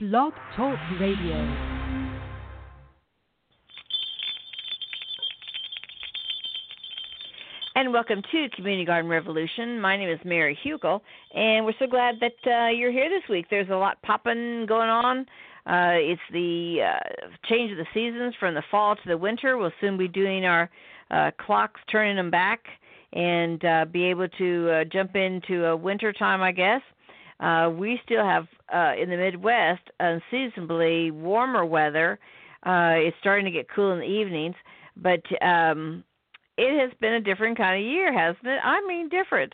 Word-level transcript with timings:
Blog 0.00 0.32
Talk 0.54 0.78
Radio. 1.00 1.34
And 7.74 7.92
welcome 7.92 8.22
to 8.30 8.48
Community 8.54 8.84
Garden 8.84 9.10
Revolution. 9.10 9.80
My 9.80 9.96
name 9.96 10.08
is 10.08 10.20
Mary 10.24 10.56
Hukill, 10.64 11.00
and 11.34 11.64
we're 11.64 11.72
so 11.80 11.88
glad 11.88 12.14
that 12.20 12.36
uh, 12.46 12.68
you're 12.68 12.92
here 12.92 13.10
this 13.10 13.28
week. 13.28 13.46
There's 13.50 13.70
a 13.70 13.74
lot 13.74 14.00
popping 14.02 14.66
going 14.68 14.88
on. 14.88 15.26
Uh, 15.66 15.98
it's 15.98 16.22
the 16.32 16.78
uh, 16.80 17.26
change 17.48 17.72
of 17.72 17.78
the 17.78 17.86
seasons 17.92 18.36
from 18.38 18.54
the 18.54 18.62
fall 18.70 18.94
to 18.94 19.02
the 19.04 19.18
winter. 19.18 19.58
We'll 19.58 19.72
soon 19.80 19.98
be 19.98 20.06
doing 20.06 20.44
our 20.44 20.70
uh, 21.10 21.32
clocks, 21.44 21.80
turning 21.90 22.14
them 22.14 22.30
back, 22.30 22.60
and 23.14 23.64
uh, 23.64 23.84
be 23.90 24.04
able 24.04 24.28
to 24.28 24.70
uh, 24.70 24.84
jump 24.84 25.16
into 25.16 25.74
winter 25.74 26.12
time, 26.12 26.40
I 26.40 26.52
guess. 26.52 26.82
Uh, 27.40 27.70
we 27.70 28.00
still 28.04 28.24
have 28.24 28.46
uh, 28.74 28.92
in 29.00 29.10
the 29.10 29.16
Midwest 29.16 29.82
unseasonably 30.00 31.10
warmer 31.10 31.64
weather. 31.64 32.18
Uh, 32.64 32.96
it's 32.96 33.16
starting 33.20 33.44
to 33.44 33.50
get 33.52 33.66
cool 33.74 33.92
in 33.92 34.00
the 34.00 34.04
evenings, 34.04 34.56
but 34.96 35.22
um, 35.42 36.02
it 36.56 36.80
has 36.80 36.90
been 37.00 37.14
a 37.14 37.20
different 37.20 37.56
kind 37.56 37.80
of 37.80 37.88
year, 37.88 38.12
hasn't 38.12 38.46
it? 38.46 38.58
I 38.62 38.84
mean, 38.86 39.08
different. 39.08 39.52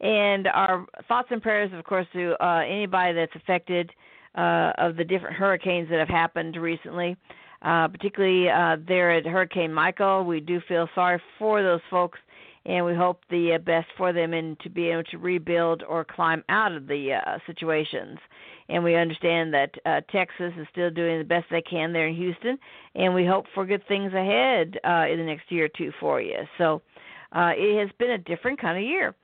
And 0.00 0.46
our 0.48 0.84
thoughts 1.08 1.28
and 1.30 1.40
prayers, 1.40 1.70
of 1.72 1.84
course, 1.84 2.06
to 2.12 2.34
uh, 2.44 2.60
anybody 2.60 3.14
that's 3.14 3.34
affected 3.34 3.90
uh, 4.34 4.72
of 4.78 4.96
the 4.96 5.04
different 5.04 5.36
hurricanes 5.36 5.88
that 5.90 5.98
have 5.98 6.08
happened 6.08 6.56
recently. 6.56 7.16
Uh, 7.62 7.86
particularly 7.86 8.50
uh, 8.50 8.76
there 8.88 9.12
at 9.12 9.24
Hurricane 9.24 9.72
Michael, 9.72 10.24
we 10.24 10.40
do 10.40 10.60
feel 10.66 10.88
sorry 10.96 11.22
for 11.38 11.62
those 11.62 11.80
folks 11.90 12.18
and 12.64 12.84
we 12.84 12.94
hope 12.94 13.22
the 13.28 13.54
uh, 13.54 13.58
best 13.58 13.88
for 13.96 14.12
them 14.12 14.32
and 14.32 14.58
to 14.60 14.70
be 14.70 14.88
able 14.88 15.02
to 15.04 15.18
rebuild 15.18 15.82
or 15.88 16.04
climb 16.04 16.44
out 16.48 16.72
of 16.72 16.86
the 16.86 17.14
uh, 17.14 17.38
situations. 17.46 18.18
And 18.68 18.84
we 18.84 18.94
understand 18.94 19.52
that 19.54 19.70
uh, 19.84 20.00
Texas 20.10 20.52
is 20.56 20.66
still 20.70 20.90
doing 20.90 21.18
the 21.18 21.24
best 21.24 21.46
they 21.50 21.62
can 21.62 21.92
there 21.92 22.06
in 22.06 22.14
Houston, 22.14 22.58
and 22.94 23.14
we 23.14 23.26
hope 23.26 23.46
for 23.54 23.66
good 23.66 23.86
things 23.88 24.12
ahead 24.14 24.78
uh, 24.84 25.06
in 25.10 25.18
the 25.18 25.24
next 25.24 25.50
year 25.50 25.64
or 25.64 25.70
two 25.76 25.92
for 25.98 26.20
you. 26.20 26.38
So 26.58 26.80
uh, 27.32 27.52
it 27.56 27.80
has 27.80 27.90
been 27.98 28.12
a 28.12 28.18
different 28.18 28.60
kind 28.60 28.78
of 28.78 28.84
year, 28.84 29.14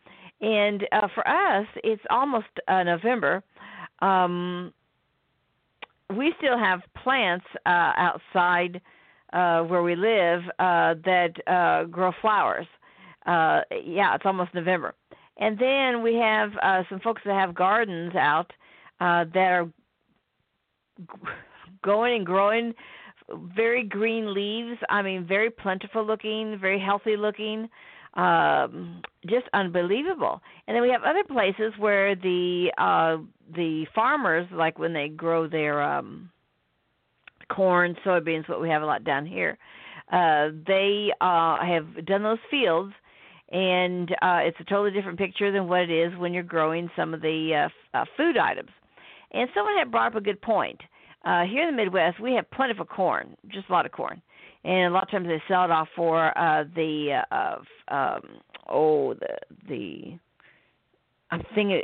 and 0.40 0.86
uh, 0.92 1.08
for 1.14 1.26
us, 1.26 1.66
it's 1.84 2.02
almost 2.10 2.46
uh, 2.66 2.82
November. 2.82 3.42
Um, 4.00 4.72
we 6.16 6.34
still 6.38 6.58
have 6.58 6.80
plants 7.02 7.44
uh, 7.66 7.92
outside 7.96 8.80
uh, 9.32 9.62
where 9.62 9.82
we 9.82 9.94
live 9.94 10.40
uh, 10.58 10.94
that 11.04 11.32
uh, 11.46 11.84
grow 11.84 12.12
flowers 12.20 12.66
uh 13.28 13.60
yeah 13.84 14.14
it's 14.14 14.26
almost 14.26 14.54
november. 14.54 14.94
And 15.40 15.56
then 15.58 16.02
we 16.02 16.14
have 16.14 16.50
uh 16.62 16.82
some 16.88 17.00
folks 17.00 17.22
that 17.24 17.34
have 17.34 17.54
gardens 17.54 18.14
out 18.16 18.50
uh 19.00 19.24
that 19.34 19.50
are 19.56 19.68
going 21.84 22.16
and 22.16 22.26
growing 22.26 22.74
very 23.54 23.84
green 23.84 24.32
leaves. 24.34 24.78
I 24.88 25.02
mean 25.02 25.26
very 25.26 25.50
plentiful 25.50 26.04
looking 26.04 26.58
very 26.60 26.80
healthy 26.80 27.16
looking 27.16 27.68
um 28.14 29.02
just 29.26 29.46
unbelievable. 29.52 30.40
And 30.66 30.74
then 30.74 30.82
we 30.82 30.90
have 30.90 31.02
other 31.02 31.24
places 31.24 31.72
where 31.78 32.14
the 32.16 32.72
uh 32.78 33.18
the 33.54 33.86
farmers 33.94 34.46
like 34.52 34.78
when 34.78 34.92
they 34.92 35.08
grow 35.08 35.46
their 35.46 35.82
um 35.82 36.30
corn 37.50 37.96
soybeans 38.04 38.48
what 38.48 38.60
we 38.60 38.68
have 38.68 38.82
a 38.82 38.86
lot 38.86 39.04
down 39.04 39.24
here 39.24 39.56
uh 40.12 40.48
they 40.66 41.10
uh 41.20 41.56
have 41.64 42.04
done 42.06 42.22
those 42.22 42.38
fields 42.50 42.92
and 43.50 44.10
uh, 44.22 44.40
it's 44.42 44.58
a 44.60 44.64
totally 44.64 44.90
different 44.90 45.18
picture 45.18 45.50
than 45.50 45.68
what 45.68 45.80
it 45.80 45.90
is 45.90 46.16
when 46.18 46.34
you're 46.34 46.42
growing 46.42 46.90
some 46.94 47.14
of 47.14 47.22
the 47.22 47.68
uh, 47.94 47.98
uh, 47.98 48.04
food 48.16 48.36
items. 48.36 48.70
And 49.32 49.48
someone 49.54 49.76
had 49.78 49.90
brought 49.90 50.08
up 50.08 50.16
a 50.16 50.20
good 50.20 50.40
point. 50.40 50.80
Uh, 51.24 51.44
here 51.44 51.68
in 51.68 51.74
the 51.74 51.82
Midwest, 51.82 52.20
we 52.20 52.32
have 52.34 52.50
plentiful 52.50 52.84
corn, 52.84 53.36
just 53.48 53.68
a 53.68 53.72
lot 53.72 53.86
of 53.86 53.92
corn, 53.92 54.22
and 54.64 54.92
a 54.92 54.94
lot 54.94 55.02
of 55.02 55.10
times 55.10 55.26
they 55.26 55.42
sell 55.48 55.64
it 55.64 55.70
off 55.70 55.88
for 55.96 56.36
uh, 56.38 56.64
the 56.74 57.22
uh, 57.30 57.56
um, 57.94 58.20
oh 58.68 59.14
the 59.14 59.36
the 59.68 60.18
I'm 61.30 61.42
thinking 61.54 61.82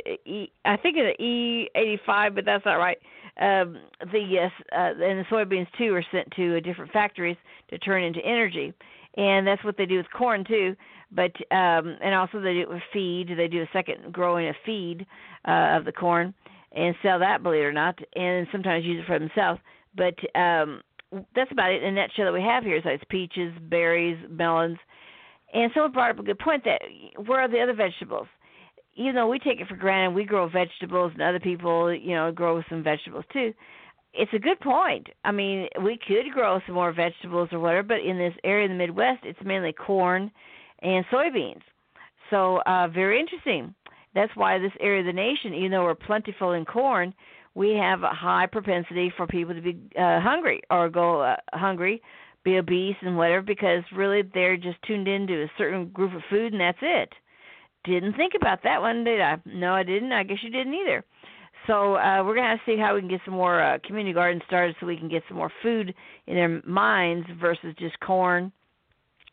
I 0.63 0.77
think 0.77 0.95
the 0.95 1.21
E 1.21 1.69
eighty 1.75 1.99
five, 2.05 2.33
but 2.33 2.45
that's 2.45 2.65
not 2.65 2.75
right. 2.75 2.97
Um, 3.39 3.77
the 4.11 4.19
yes, 4.19 4.51
uh, 4.71 4.93
and 4.97 5.19
the 5.19 5.25
soybeans 5.29 5.67
too 5.77 5.93
are 5.93 6.05
sent 6.11 6.31
to 6.37 6.61
different 6.61 6.91
factories 6.91 7.37
to 7.69 7.77
turn 7.77 8.03
into 8.03 8.21
energy, 8.21 8.73
and 9.17 9.45
that's 9.45 9.63
what 9.63 9.77
they 9.77 9.85
do 9.85 9.97
with 9.97 10.07
corn 10.17 10.45
too 10.45 10.75
but 11.11 11.31
um 11.51 11.97
and 12.01 12.13
also 12.13 12.39
they 12.39 12.53
do 12.53 12.61
it 12.61 12.69
with 12.69 12.81
feed. 12.93 13.29
They 13.35 13.47
do 13.47 13.61
a 13.61 13.69
second 13.73 14.11
growing 14.11 14.49
of 14.49 14.55
feed 14.65 15.05
uh 15.47 15.77
of 15.77 15.85
the 15.85 15.91
corn 15.91 16.33
and 16.71 16.95
sell 17.01 17.19
that 17.19 17.43
believe 17.43 17.61
it 17.61 17.65
or 17.65 17.73
not 17.73 17.97
and 18.15 18.47
sometimes 18.51 18.85
use 18.85 19.03
it 19.03 19.07
for 19.07 19.19
themselves. 19.19 19.59
But 19.95 20.15
um 20.39 20.81
that's 21.35 21.51
about 21.51 21.71
it 21.71 21.83
in 21.83 21.89
a 21.89 21.91
nutshell 21.91 22.25
that 22.25 22.33
we 22.33 22.41
have 22.41 22.63
here. 22.63 22.81
So 22.83 22.89
it's 22.89 23.03
peaches 23.09 23.53
berries 23.69 24.17
melons. 24.29 24.77
And 25.53 25.71
someone 25.73 25.93
brought 25.93 26.11
up 26.11 26.19
a 26.19 26.23
good 26.23 26.39
point 26.39 26.63
that 26.65 26.81
where 27.25 27.39
are 27.41 27.47
the 27.47 27.61
other 27.61 27.75
vegetables? 27.75 28.27
Even 28.95 29.15
though 29.15 29.27
we 29.27 29.39
take 29.39 29.59
it 29.59 29.67
for 29.67 29.75
granted. 29.75 30.15
We 30.15 30.25
grow 30.25 30.49
vegetables 30.49 31.11
and 31.13 31.21
other 31.21 31.39
people 31.39 31.93
you 31.93 32.15
know 32.15 32.31
grow 32.31 32.61
some 32.69 32.83
vegetables 32.83 33.25
too. 33.31 33.53
It's 34.17 34.33
a 34.33 34.39
good 34.39 34.61
point. 34.61 35.07
I 35.25 35.33
mean, 35.33 35.67
we 35.83 35.99
could 36.07 36.31
grow 36.33 36.61
some 36.65 36.75
more 36.75 36.93
vegetables 36.93 37.49
or 37.51 37.59
whatever, 37.59 37.83
but 37.83 37.99
in 37.99 38.17
this 38.17 38.33
area 38.45 38.63
in 38.63 38.71
the 38.71 38.77
Midwest, 38.77 39.25
it's 39.25 39.39
mainly 39.43 39.73
corn 39.73 40.31
and 40.81 41.05
soybeans. 41.11 41.61
So 42.29 42.61
uh, 42.65 42.87
very 42.87 43.19
interesting. 43.19 43.73
That's 44.13 44.35
why 44.35 44.57
this 44.57 44.71
area 44.79 45.01
of 45.01 45.05
the 45.05 45.13
nation, 45.13 45.53
even 45.53 45.71
though 45.71 45.83
we're 45.83 45.95
plentiful 45.95 46.53
in 46.53 46.65
corn, 46.65 47.13
we 47.53 47.71
have 47.71 48.03
a 48.03 48.09
high 48.09 48.47
propensity 48.47 49.11
for 49.15 49.27
people 49.27 49.53
to 49.53 49.61
be 49.61 49.77
uh, 49.97 50.19
hungry 50.21 50.61
or 50.69 50.89
go 50.89 51.21
uh, 51.21 51.35
hungry, 51.53 52.01
be 52.43 52.57
obese 52.57 52.95
and 53.01 53.17
whatever, 53.17 53.41
because 53.41 53.83
really 53.95 54.21
they're 54.33 54.57
just 54.57 54.81
tuned 54.87 55.07
into 55.07 55.43
a 55.43 55.51
certain 55.57 55.89
group 55.89 56.13
of 56.13 56.21
food 56.29 56.53
and 56.53 56.61
that's 56.61 56.77
it. 56.81 57.09
Didn't 57.83 58.15
think 58.15 58.33
about 58.35 58.63
that 58.63 58.81
one, 58.81 59.03
did 59.03 59.21
I? 59.21 59.37
No, 59.45 59.73
I 59.73 59.83
didn't. 59.83 60.11
I 60.11 60.23
guess 60.23 60.37
you 60.41 60.49
didn't 60.49 60.73
either. 60.73 61.03
So 61.67 61.95
uh, 61.95 62.23
we're 62.23 62.35
gonna 62.35 62.49
have 62.49 62.65
to 62.65 62.71
see 62.71 62.79
how 62.79 62.93
we 62.95 63.01
can 63.01 63.09
get 63.09 63.21
some 63.25 63.33
more 63.33 63.61
uh, 63.61 63.79
community 63.85 64.13
gardens 64.13 64.43
started, 64.47 64.75
so 64.79 64.85
we 64.85 64.97
can 64.97 65.09
get 65.09 65.23
some 65.27 65.37
more 65.37 65.51
food 65.61 65.93
in 66.27 66.35
their 66.35 66.61
minds 66.65 67.27
versus 67.39 67.73
just 67.79 67.99
corn 67.99 68.51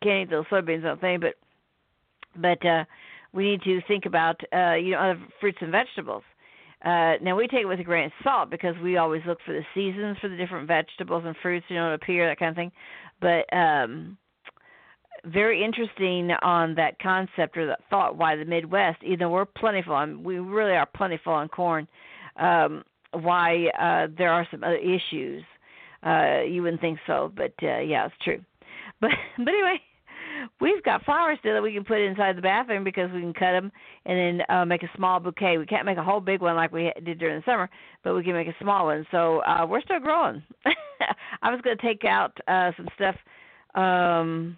can't 0.03 0.29
eat 0.29 0.31
those 0.31 0.47
soybeans, 0.47 0.81
I 0.81 0.89
don't 0.89 1.01
think, 1.01 1.23
but 1.23 1.35
but 2.37 2.67
uh, 2.67 2.85
we 3.33 3.45
need 3.45 3.63
to 3.63 3.81
think 3.89 4.07
about 4.07 4.41
uh, 4.55 4.75
you 4.75 4.93
know 4.93 4.99
other 4.99 5.21
fruits 5.41 5.59
and 5.61 5.71
vegetables. 5.71 6.23
Uh, 6.85 7.15
now 7.23 7.37
we 7.37 7.47
take 7.47 7.61
it 7.61 7.67
with 7.67 7.79
a 7.79 7.85
grain 7.85 8.07
of 8.07 8.13
salt 8.25 8.51
because 8.51 8.75
we 8.83 8.97
always 8.97 9.23
look 9.25 9.39
for 9.47 9.53
the 9.53 9.63
seasons 9.73 10.17
for 10.21 10.29
the 10.29 10.37
different 10.37 10.67
vegetables 10.67 11.23
and 11.25 11.37
fruits, 11.41 11.65
you 11.69 11.77
know, 11.77 11.91
to 11.91 11.95
appear 11.95 12.29
that 12.29 12.39
kind 12.41 12.51
of 12.51 12.57
thing. 12.57 12.73
But 13.21 13.57
um, 13.57 14.19
very 15.25 15.65
interesting 15.65 16.31
on 16.43 16.75
that 16.75 16.99
concept 16.99 17.57
or 17.57 17.67
that 17.67 17.81
thought 17.89 18.17
why 18.17 18.35
the 18.35 18.45
Midwest, 18.45 18.99
even 19.05 19.21
though 19.21 19.31
we're 19.31 19.45
plentiful, 19.45 19.95
I 19.95 20.07
we 20.07 20.39
really 20.39 20.73
are 20.73 20.87
plentiful 20.87 21.33
on 21.33 21.49
corn. 21.49 21.87
Um, 22.37 22.85
why 23.13 23.67
uh, 23.79 24.13
there 24.17 24.33
are 24.33 24.47
some 24.51 24.65
other 24.65 24.77
issues. 24.77 25.45
Uh, 26.05 26.41
you 26.41 26.63
wouldn't 26.63 26.81
think 26.81 26.99
so, 27.07 27.31
but 27.37 27.53
uh, 27.63 27.79
yeah, 27.79 28.07
it's 28.07 28.15
true. 28.25 28.41
But 29.01 29.11
but 29.37 29.49
anyway, 29.49 29.81
we've 30.61 30.83
got 30.83 31.05
flowers 31.05 31.39
still 31.41 31.55
that 31.55 31.63
we 31.63 31.73
can 31.73 31.85
put 31.85 31.99
inside 31.99 32.37
the 32.37 32.43
bathroom 32.43 32.85
because 32.85 33.11
we 33.13 33.21
can 33.21 33.35
cut 33.35 33.53
them 33.53 33.73
and 34.07 34.19
then 34.19 34.47
uh, 34.49 34.65
make 34.65 34.83
a 34.83 34.91
small 34.97 35.21
bouquet. 35.21 35.59
We 35.59 35.67
can't 35.67 35.87
make 35.87 35.99
a 35.99 36.05
whole 36.05 36.21
big 36.21 36.41
one 36.41 36.57
like 36.57 36.73
we 36.73 36.93
did 37.05 37.19
during 37.19 37.37
the 37.37 37.45
summer, 37.45 37.69
but 38.03 38.15
we 38.15 38.23
can 38.23 38.35
make 38.35 38.49
a 38.49 38.55
small 38.61 38.87
one. 38.87 39.07
So 39.11 39.41
uh, 39.41 39.67
we're 39.69 39.83
still 39.83 40.01
growing. 40.01 40.43
I 41.43 41.51
was 41.51 41.61
going 41.63 41.77
to 41.77 41.83
take 41.83 42.05
out 42.05 42.37
uh, 42.49 42.73
some 42.77 42.89
stuff. 42.95 43.17
Um, 43.75 44.57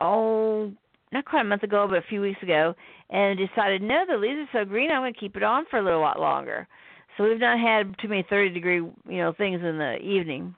oh, 0.00 0.72
not 1.12 1.24
quite 1.24 1.42
a 1.42 1.44
month 1.44 1.62
ago, 1.62 1.86
but 1.88 1.98
a 1.98 2.08
few 2.08 2.20
weeks 2.20 2.42
ago, 2.42 2.74
and 3.10 3.38
decided 3.38 3.82
no, 3.82 4.04
the 4.08 4.16
leaves 4.16 4.48
are 4.52 4.60
so 4.60 4.64
green. 4.64 4.90
I'm 4.90 5.02
going 5.02 5.14
to 5.14 5.20
keep 5.20 5.36
it 5.36 5.42
on 5.42 5.64
for 5.70 5.78
a 5.78 5.82
little 5.82 6.00
while 6.00 6.16
longer. 6.18 6.66
So 7.16 7.24
we've 7.24 7.40
not 7.40 7.58
had 7.58 7.96
too 7.98 8.08
many 8.08 8.26
30 8.28 8.50
degree, 8.50 8.76
you 8.76 8.94
know, 9.08 9.32
things 9.32 9.60
in 9.62 9.78
the 9.78 9.96
evening. 9.98 10.54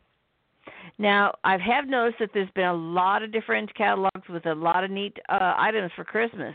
Now, 0.98 1.34
I 1.44 1.56
have 1.58 1.86
noticed 1.86 2.18
that 2.18 2.30
there's 2.34 2.50
been 2.56 2.64
a 2.66 2.74
lot 2.74 3.22
of 3.22 3.32
different 3.32 3.72
catalogs 3.76 4.28
with 4.28 4.46
a 4.46 4.54
lot 4.54 4.82
of 4.82 4.90
neat 4.90 5.16
uh, 5.28 5.54
items 5.56 5.92
for 5.94 6.04
Christmas. 6.04 6.54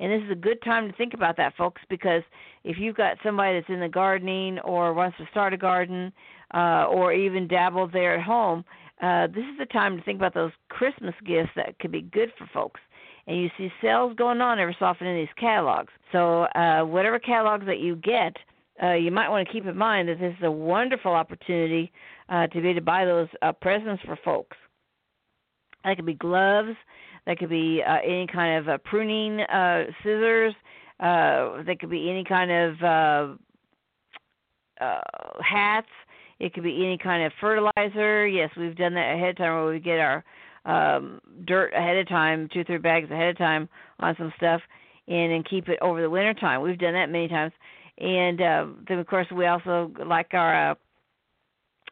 And 0.00 0.10
this 0.10 0.22
is 0.24 0.32
a 0.32 0.40
good 0.40 0.60
time 0.62 0.90
to 0.90 0.96
think 0.96 1.14
about 1.14 1.36
that, 1.36 1.56
folks, 1.56 1.80
because 1.88 2.22
if 2.64 2.76
you've 2.78 2.96
got 2.96 3.16
somebody 3.22 3.58
that's 3.58 3.70
in 3.70 3.78
the 3.78 3.88
gardening 3.88 4.58
or 4.60 4.92
wants 4.92 5.16
to 5.18 5.26
start 5.30 5.52
a 5.52 5.56
garden 5.56 6.12
uh, 6.52 6.86
or 6.90 7.12
even 7.12 7.46
dabble 7.46 7.88
there 7.88 8.16
at 8.16 8.24
home, 8.24 8.64
uh, 9.00 9.28
this 9.28 9.44
is 9.44 9.58
the 9.58 9.66
time 9.66 9.96
to 9.96 10.02
think 10.02 10.18
about 10.18 10.34
those 10.34 10.52
Christmas 10.68 11.14
gifts 11.24 11.50
that 11.54 11.78
could 11.78 11.92
be 11.92 12.02
good 12.02 12.32
for 12.36 12.48
folks. 12.52 12.80
And 13.26 13.40
you 13.40 13.48
see 13.56 13.70
sales 13.80 14.14
going 14.16 14.40
on 14.40 14.58
every 14.58 14.76
so 14.78 14.86
often 14.86 15.06
in 15.06 15.16
these 15.16 15.28
catalogs. 15.38 15.92
So, 16.12 16.42
uh, 16.42 16.82
whatever 16.82 17.18
catalogs 17.18 17.66
that 17.66 17.78
you 17.78 17.96
get, 17.96 18.36
uh, 18.82 18.94
you 18.94 19.10
might 19.10 19.28
want 19.28 19.46
to 19.46 19.52
keep 19.52 19.66
in 19.66 19.76
mind 19.76 20.08
that 20.08 20.18
this 20.18 20.34
is 20.36 20.44
a 20.44 20.50
wonderful 20.50 21.12
opportunity 21.12 21.92
uh, 22.28 22.46
to 22.48 22.60
be 22.60 22.68
able 22.68 22.80
to 22.80 22.84
buy 22.84 23.04
those 23.04 23.28
uh, 23.42 23.52
presents 23.52 24.02
for 24.04 24.18
folks. 24.24 24.56
That 25.84 25.96
could 25.96 26.06
be 26.06 26.14
gloves. 26.14 26.76
That 27.26 27.38
could 27.38 27.50
be 27.50 27.82
uh, 27.86 27.98
any 28.04 28.26
kind 28.26 28.58
of 28.58 28.68
uh, 28.68 28.78
pruning 28.84 29.40
uh, 29.40 29.84
scissors. 30.02 30.54
Uh, 31.00 31.62
that 31.64 31.78
could 31.80 31.90
be 31.90 32.10
any 32.10 32.24
kind 32.24 32.50
of 32.50 32.82
uh, 32.82 34.84
uh, 34.84 35.00
hats. 35.42 35.88
It 36.40 36.52
could 36.52 36.62
be 36.62 36.84
any 36.84 36.98
kind 36.98 37.24
of 37.24 37.32
fertilizer. 37.40 38.26
Yes, 38.26 38.50
we've 38.56 38.76
done 38.76 38.94
that 38.94 39.14
ahead 39.14 39.30
of 39.30 39.36
time 39.36 39.54
where 39.54 39.72
we 39.72 39.80
get 39.80 39.98
our 39.98 40.24
um 40.66 41.20
dirt 41.44 41.74
ahead 41.74 41.98
of 41.98 42.08
time, 42.08 42.48
two 42.52 42.64
three 42.64 42.78
bags 42.78 43.10
ahead 43.10 43.28
of 43.28 43.36
time 43.36 43.68
on 44.00 44.16
some 44.16 44.32
stuff 44.38 44.62
and 45.08 45.32
and 45.32 45.48
keep 45.48 45.68
it 45.68 45.78
over 45.82 46.00
the 46.00 46.08
winter 46.08 46.34
time. 46.34 46.62
We've 46.62 46.78
done 46.78 46.94
that 46.94 47.10
many 47.10 47.28
times. 47.28 47.52
And 47.98 48.40
uh, 48.40 48.66
then 48.88 48.98
of 48.98 49.06
course 49.06 49.26
we 49.30 49.46
also 49.46 49.92
like 50.06 50.32
our 50.32 50.70
uh, 50.70 50.74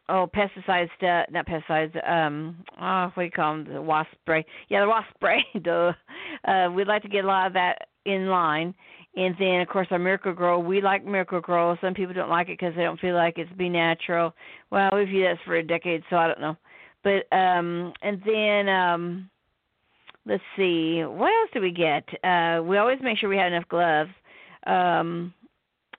oh 0.09 0.29
pesticides 0.35 0.89
stuff 0.97 1.25
not 1.31 1.47
pesticides 1.47 2.09
um 2.09 2.57
oh 2.81 3.05
what 3.13 3.23
do 3.23 3.25
you 3.25 3.31
call 3.31 3.53
them 3.53 3.73
the 3.73 3.81
wasp 3.81 4.09
spray. 4.21 4.45
Yeah 4.69 4.81
the 4.81 4.87
wasp 4.87 5.07
spray 5.15 5.45
duh 5.61 5.93
uh 6.45 6.69
we'd 6.71 6.87
like 6.87 7.01
to 7.03 7.09
get 7.09 7.23
a 7.23 7.27
lot 7.27 7.47
of 7.47 7.53
that 7.53 7.87
in 8.05 8.27
line. 8.27 8.73
And 9.15 9.35
then 9.39 9.61
of 9.61 9.67
course 9.67 9.87
our 9.91 9.99
Miracle-Gro 9.99 10.59
we 10.59 10.81
like 10.81 11.05
Miracle-Gro. 11.05 11.77
Some 11.81 11.93
people 11.93 12.13
don't 12.13 12.29
like 12.29 12.49
it 12.49 12.59
because 12.59 12.75
they 12.75 12.83
don't 12.83 12.99
feel 12.99 13.15
like 13.15 13.37
it's 13.37 13.51
be 13.53 13.69
natural. 13.69 14.33
Well 14.71 14.89
we've 14.93 15.09
used 15.09 15.39
that 15.39 15.45
for 15.45 15.55
a 15.55 15.63
decade 15.63 16.03
so 16.09 16.17
i 16.17 16.27
don't 16.27 16.41
know. 16.41 16.57
But 17.03 17.35
um 17.35 17.93
and 18.01 18.21
then 18.25 18.69
um 18.69 19.29
let's 20.25 20.43
see 20.57 21.03
what 21.03 21.27
else 21.27 21.49
do 21.53 21.61
we 21.61 21.71
get? 21.71 22.03
Uh 22.23 22.61
we 22.63 22.77
always 22.77 22.99
make 23.01 23.17
sure 23.17 23.29
we 23.29 23.37
have 23.37 23.51
enough 23.53 23.67
gloves. 23.69 24.11
Um 24.67 25.33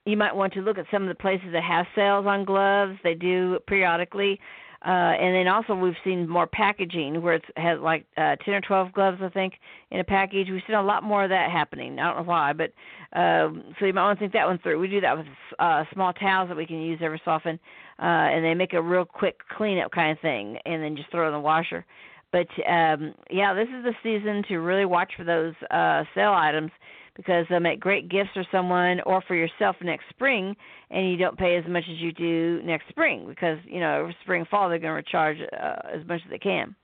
you 0.06 0.16
might 0.16 0.34
want 0.34 0.52
to 0.54 0.60
look 0.60 0.78
at 0.78 0.86
some 0.90 1.02
of 1.02 1.08
the 1.08 1.14
places 1.14 1.48
that 1.52 1.62
have 1.62 1.86
sales 1.94 2.26
on 2.26 2.44
gloves. 2.44 2.98
They 3.02 3.14
do 3.14 3.58
periodically. 3.66 4.40
Uh, 4.84 5.16
and 5.16 5.34
then 5.34 5.48
also 5.48 5.74
we've 5.74 5.94
seen 6.04 6.28
more 6.28 6.46
packaging 6.46 7.22
where 7.22 7.34
it 7.34 7.44
has 7.56 7.80
like 7.80 8.04
uh, 8.18 8.36
10 8.44 8.54
or 8.54 8.60
12 8.60 8.92
gloves, 8.92 9.18
I 9.22 9.30
think, 9.30 9.54
in 9.90 9.98
a 9.98 10.04
package. 10.04 10.48
We've 10.50 10.60
seen 10.66 10.76
a 10.76 10.82
lot 10.82 11.02
more 11.02 11.24
of 11.24 11.30
that 11.30 11.50
happening. 11.50 11.98
I 11.98 12.08
don't 12.08 12.18
know 12.18 12.30
why, 12.30 12.52
but 12.52 12.72
um, 13.18 13.74
so 13.78 13.86
you 13.86 13.94
might 13.94 14.04
want 14.04 14.18
to 14.18 14.22
think 14.22 14.34
that 14.34 14.46
one 14.46 14.58
through. 14.58 14.78
We 14.78 14.88
do 14.88 15.00
that 15.00 15.16
with 15.16 15.26
uh, 15.58 15.84
small 15.94 16.12
towels 16.12 16.50
that 16.50 16.56
we 16.56 16.66
can 16.66 16.82
use 16.82 16.98
every 17.02 17.20
so 17.24 17.30
often, 17.30 17.58
uh, 17.98 18.02
and 18.02 18.44
they 18.44 18.52
make 18.52 18.74
a 18.74 18.82
real 18.82 19.06
quick 19.06 19.38
cleanup 19.56 19.90
kind 19.90 20.12
of 20.12 20.20
thing, 20.20 20.58
and 20.66 20.82
then 20.82 20.96
just 20.96 21.10
throw 21.10 21.28
in 21.28 21.32
the 21.32 21.40
washer. 21.40 21.86
But 22.30 22.48
um, 22.68 23.14
yeah, 23.30 23.54
this 23.54 23.68
is 23.68 23.84
the 23.84 23.94
season 24.02 24.42
to 24.48 24.58
really 24.58 24.84
watch 24.84 25.12
for 25.16 25.24
those 25.24 25.54
uh, 25.70 26.04
sale 26.14 26.34
items 26.34 26.72
because 27.16 27.46
they'll 27.49 27.61
make 27.61 27.81
great 27.81 28.08
gifts 28.08 28.31
for 28.34 28.44
someone 28.50 29.00
or 29.06 29.22
for 29.22 29.34
yourself 29.34 29.76
next 29.82 30.05
spring, 30.11 30.56
and 30.90 31.11
you 31.11 31.16
don't 31.16 31.38
pay 31.38 31.56
as 31.56 31.64
much 31.69 31.84
as 31.90 31.99
you 31.99 32.12
do 32.12 32.61
next 32.64 32.88
spring 32.88 33.26
because 33.28 33.58
you 33.64 33.81
know 33.81 34.11
spring 34.22 34.44
fall 34.50 34.69
they're 34.69 34.78
going 34.78 35.02
to 35.02 35.11
charge 35.11 35.38
uh, 35.52 35.76
as 35.93 36.06
much 36.06 36.20
as 36.25 36.31
they 36.31 36.38
can. 36.38 36.75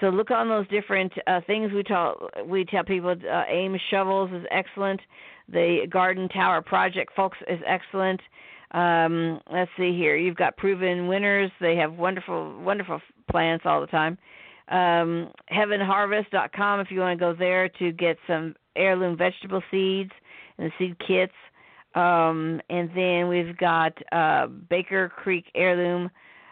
So 0.00 0.08
look 0.08 0.30
on 0.30 0.48
those 0.48 0.66
different 0.68 1.12
uh, 1.26 1.40
things 1.46 1.72
we 1.72 1.82
tell 1.82 2.28
we 2.46 2.64
tell 2.64 2.84
people. 2.84 3.10
Uh, 3.10 3.42
Ames 3.48 3.80
shovels 3.90 4.30
is 4.32 4.44
excellent. 4.50 5.00
The 5.48 5.86
Garden 5.90 6.28
Tower 6.28 6.62
Project 6.62 7.12
folks 7.14 7.38
is 7.48 7.60
excellent. 7.66 8.20
Um, 8.72 9.40
let's 9.52 9.70
see 9.76 9.96
here. 9.96 10.16
You've 10.16 10.36
got 10.36 10.56
proven 10.56 11.06
winners. 11.06 11.50
They 11.60 11.76
have 11.76 11.94
wonderful 11.94 12.58
wonderful 12.60 13.00
plants 13.30 13.64
all 13.66 13.80
the 13.80 13.86
time. 13.86 14.18
Um, 14.68 15.30
heavensharvest.com 15.52 16.80
if 16.80 16.90
you 16.90 17.00
want 17.00 17.18
to 17.18 17.24
go 17.24 17.34
there 17.34 17.68
to 17.68 17.92
get 17.92 18.16
some 18.26 18.54
heirloom 18.76 19.16
vegetable 19.16 19.62
seeds 19.70 20.10
and 20.58 20.70
the 20.70 20.72
seed 20.78 20.96
kits. 21.06 21.32
Um, 21.94 22.60
and 22.70 22.90
then 22.94 23.28
we've 23.28 23.56
got 23.56 23.92
uh, 24.12 24.46
Baker 24.46 25.10
Creek 25.10 25.46
Heirloom 25.54 26.10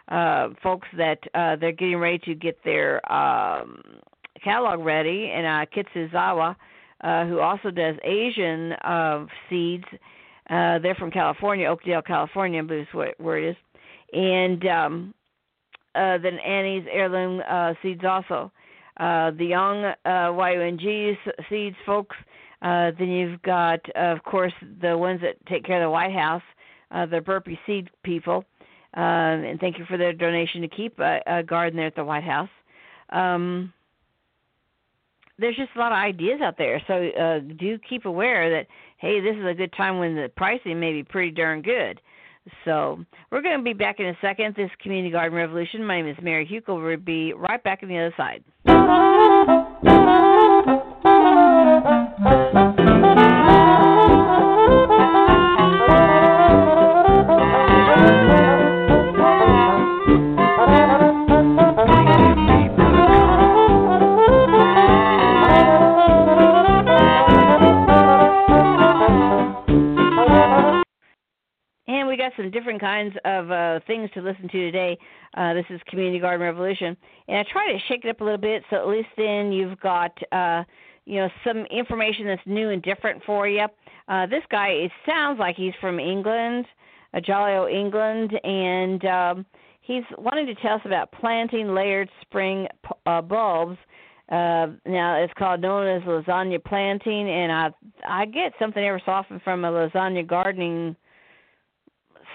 uh, 0.09 0.49
folks 0.61 0.87
that 0.97 1.19
uh, 1.33 1.55
they're 1.55 1.71
getting 1.71 1.97
ready 1.97 2.19
to 2.19 2.35
get 2.35 2.57
their 2.63 2.99
um, 3.11 3.81
catalog 4.43 4.83
ready, 4.85 5.31
and 5.33 5.45
uh, 5.45 5.65
Kitazawa, 5.73 6.55
uh, 7.01 7.25
who 7.25 7.39
also 7.39 7.71
does 7.71 7.95
Asian 8.03 8.73
uh, 8.73 9.25
seeds. 9.49 9.85
Uh, 10.49 10.79
they're 10.79 10.95
from 10.95 11.11
California, 11.11 11.67
Oakdale, 11.67 12.01
California, 12.01 12.61
I 12.61 12.65
believe 12.65 12.81
is 12.81 12.87
what, 12.93 13.19
where 13.19 13.37
it 13.37 13.51
is. 13.51 13.55
And 14.13 14.67
um, 14.67 15.13
uh, 15.95 16.17
then 16.17 16.37
Annie's 16.39 16.85
Heirloom 16.91 17.41
uh, 17.49 17.73
Seeds 17.81 18.03
also 18.03 18.51
uh, 19.01 19.31
the 19.31 19.45
young 19.45 19.83
uh, 20.05 21.43
seeds 21.49 21.75
folks. 21.85 22.15
Uh, 22.61 22.91
then 22.99 23.07
you've 23.07 23.41
got, 23.41 23.79
of 23.95 24.23
course, 24.23 24.53
the 24.81 24.95
ones 24.95 25.19
that 25.21 25.43
take 25.47 25.65
care 25.65 25.81
of 25.81 25.87
the 25.87 25.89
White 25.89 26.13
House, 26.13 26.43
uh, 26.91 27.07
the 27.07 27.19
Burpee 27.19 27.59
Seed 27.65 27.89
people. 28.03 28.45
Um, 28.93 29.03
and 29.03 29.59
thank 29.59 29.79
you 29.79 29.85
for 29.85 29.97
their 29.97 30.13
donation 30.13 30.61
to 30.61 30.67
keep 30.67 30.99
a, 30.99 31.19
a 31.25 31.41
garden 31.41 31.77
there 31.77 31.87
at 31.87 31.95
the 31.95 32.03
White 32.03 32.23
House. 32.23 32.49
Um, 33.09 33.73
there's 35.39 35.55
just 35.55 35.71
a 35.75 35.79
lot 35.79 35.91
of 35.91 35.97
ideas 35.97 36.39
out 36.43 36.57
there, 36.59 36.79
so 36.85 36.93
uh, 36.93 37.39
do 37.57 37.79
keep 37.89 38.05
aware 38.05 38.51
that 38.51 38.67
hey, 38.99 39.19
this 39.19 39.35
is 39.35 39.45
a 39.49 39.55
good 39.55 39.73
time 39.75 39.97
when 39.97 40.13
the 40.13 40.29
pricing 40.37 40.79
may 40.79 40.93
be 40.93 41.03
pretty 41.03 41.31
darn 41.31 41.63
good. 41.63 41.99
So 42.65 43.03
we're 43.31 43.41
going 43.41 43.57
to 43.57 43.63
be 43.63 43.73
back 43.73 43.99
in 43.99 44.05
a 44.05 44.17
second. 44.21 44.55
This 44.55 44.69
Community 44.81 45.11
Garden 45.11 45.35
Revolution. 45.35 45.83
My 45.83 46.01
name 46.01 46.07
is 46.07 46.17
Mary 46.21 46.45
Hukill. 46.45 46.83
We'll 46.83 46.97
be 46.97 47.33
right 47.33 47.63
back 47.63 47.79
on 47.81 47.89
the 47.89 47.97
other 47.97 48.13
side. 48.15 48.43
Thank 50.03 50.41
you. 50.43 50.50
Some 72.37 72.51
different 72.51 72.79
kinds 72.79 73.15
of 73.25 73.51
uh, 73.51 73.79
things 73.87 74.09
to 74.13 74.21
listen 74.21 74.43
to 74.43 74.57
today. 74.59 74.97
Uh, 75.35 75.53
this 75.53 75.65
is 75.69 75.79
Community 75.87 76.19
Garden 76.19 76.45
Revolution, 76.45 76.95
and 77.27 77.37
I 77.37 77.43
try 77.51 77.71
to 77.71 77.79
shake 77.87 78.05
it 78.05 78.09
up 78.09 78.21
a 78.21 78.23
little 78.23 78.37
bit 78.37 78.63
so 78.69 78.77
at 78.77 78.87
least 78.87 79.09
then 79.17 79.51
you've 79.51 79.79
got 79.79 80.15
uh, 80.31 80.63
you 81.05 81.19
know 81.19 81.29
some 81.43 81.65
information 81.65 82.25
that's 82.25 82.41
new 82.45 82.69
and 82.69 82.81
different 82.81 83.23
for 83.23 83.47
you. 83.47 83.65
Uh, 84.07 84.25
this 84.27 84.43
guy, 84.51 84.69
it 84.69 84.91
sounds 85.05 85.39
like 85.39 85.55
he's 85.55 85.73
from 85.81 85.99
England, 85.99 86.65
uh, 87.13 87.19
Jolly 87.19 87.53
old 87.53 87.71
England, 87.71 88.39
and 88.43 89.05
um, 89.05 89.45
he's 89.81 90.03
wanting 90.17 90.45
to 90.45 90.55
tell 90.55 90.75
us 90.75 90.81
about 90.85 91.11
planting 91.11 91.73
layered 91.73 92.09
spring 92.21 92.67
uh, 93.05 93.21
bulbs. 93.21 93.77
Uh, 94.29 94.67
now 94.85 95.15
it's 95.21 95.33
called 95.37 95.61
known 95.61 95.87
as 95.87 96.01
lasagna 96.03 96.63
planting, 96.63 97.29
and 97.29 97.51
I 97.51 97.69
I 98.07 98.25
get 98.25 98.53
something 98.59 98.83
every 98.83 99.01
so 99.05 99.11
often 99.11 99.41
from 99.43 99.65
a 99.65 99.71
lasagna 99.71 100.25
gardening 100.25 100.95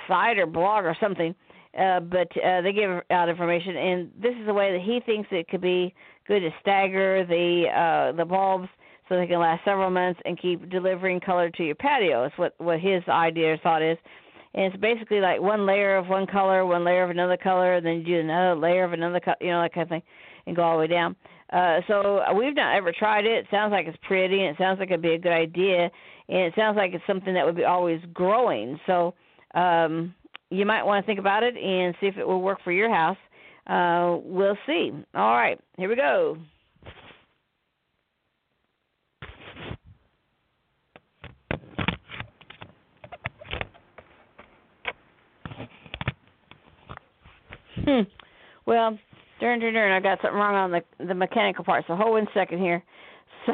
site 0.08 0.38
or 0.38 0.46
blog 0.46 0.84
or 0.84 0.96
something. 1.00 1.34
Uh, 1.78 2.00
but 2.00 2.28
uh, 2.42 2.62
they 2.62 2.72
give 2.72 2.90
out 3.10 3.28
information, 3.28 3.76
and 3.76 4.10
this 4.20 4.34
is 4.40 4.46
the 4.46 4.54
way 4.54 4.72
that 4.72 4.80
he 4.80 5.00
thinks 5.04 5.28
it 5.30 5.46
could 5.48 5.60
be 5.60 5.94
good 6.26 6.40
to 6.40 6.50
stagger 6.60 7.26
the 7.26 7.66
uh, 7.68 8.16
the 8.16 8.24
bulbs 8.24 8.68
so 9.08 9.16
they 9.16 9.26
can 9.26 9.38
last 9.38 9.62
several 9.64 9.90
months 9.90 10.18
and 10.24 10.40
keep 10.40 10.70
delivering 10.70 11.20
color 11.20 11.50
to 11.50 11.64
your 11.64 11.74
patio. 11.74 12.24
Is 12.24 12.32
what 12.36 12.54
what 12.58 12.80
his 12.80 13.02
idea 13.08 13.52
or 13.52 13.58
thought 13.58 13.82
is. 13.82 13.98
And 14.54 14.72
it's 14.72 14.80
basically 14.80 15.20
like 15.20 15.38
one 15.38 15.66
layer 15.66 15.98
of 15.98 16.08
one 16.08 16.26
color, 16.26 16.64
one 16.64 16.82
layer 16.82 17.04
of 17.04 17.10
another 17.10 17.36
color, 17.36 17.74
and 17.74 17.84
then 17.84 17.98
you 17.98 18.04
do 18.04 18.20
another 18.20 18.58
layer 18.58 18.84
of 18.84 18.94
another, 18.94 19.20
color, 19.20 19.36
you 19.42 19.48
know, 19.48 19.60
that 19.60 19.74
kind 19.74 19.82
of 19.82 19.88
thing, 19.90 20.02
and 20.46 20.56
go 20.56 20.62
all 20.62 20.76
the 20.76 20.80
way 20.80 20.86
down. 20.86 21.14
Uh, 21.52 21.80
so 21.86 22.22
we've 22.34 22.56
not 22.56 22.74
ever 22.74 22.90
tried 22.90 23.26
it. 23.26 23.32
It 23.32 23.46
sounds 23.50 23.70
like 23.70 23.86
it's 23.86 23.98
pretty, 24.08 24.40
and 24.40 24.56
it 24.56 24.58
sounds 24.58 24.78
like 24.78 24.88
it'd 24.88 25.02
be 25.02 25.12
a 25.12 25.18
good 25.18 25.32
idea, 25.32 25.90
and 26.28 26.38
it 26.38 26.54
sounds 26.56 26.76
like 26.76 26.94
it's 26.94 27.04
something 27.06 27.34
that 27.34 27.44
would 27.44 27.54
be 27.54 27.64
always 27.64 28.00
growing. 28.14 28.80
So 28.86 29.14
um, 29.56 30.14
you 30.50 30.64
might 30.64 30.84
want 30.84 31.04
to 31.04 31.06
think 31.06 31.18
about 31.18 31.42
it 31.42 31.56
and 31.56 31.94
see 32.00 32.06
if 32.06 32.16
it 32.16 32.26
will 32.26 32.42
work 32.42 32.58
for 32.62 32.72
your 32.72 32.92
house. 32.92 33.16
Uh, 33.66 34.18
we'll 34.22 34.56
see. 34.66 34.92
All 35.14 35.34
right, 35.34 35.58
here 35.76 35.88
we 35.88 35.96
go. 35.96 36.36
Hmm. 47.84 48.02
Well, 48.66 48.98
darn, 49.40 49.60
darn, 49.60 49.74
darn, 49.74 49.92
I 49.92 50.00
got 50.00 50.18
something 50.20 50.38
wrong 50.38 50.54
on 50.54 50.70
the 50.72 51.06
the 51.06 51.14
mechanical 51.14 51.64
part. 51.64 51.84
So 51.86 51.94
hold 51.96 52.12
one 52.12 52.26
second 52.34 52.58
here. 52.58 52.82
So, 53.46 53.52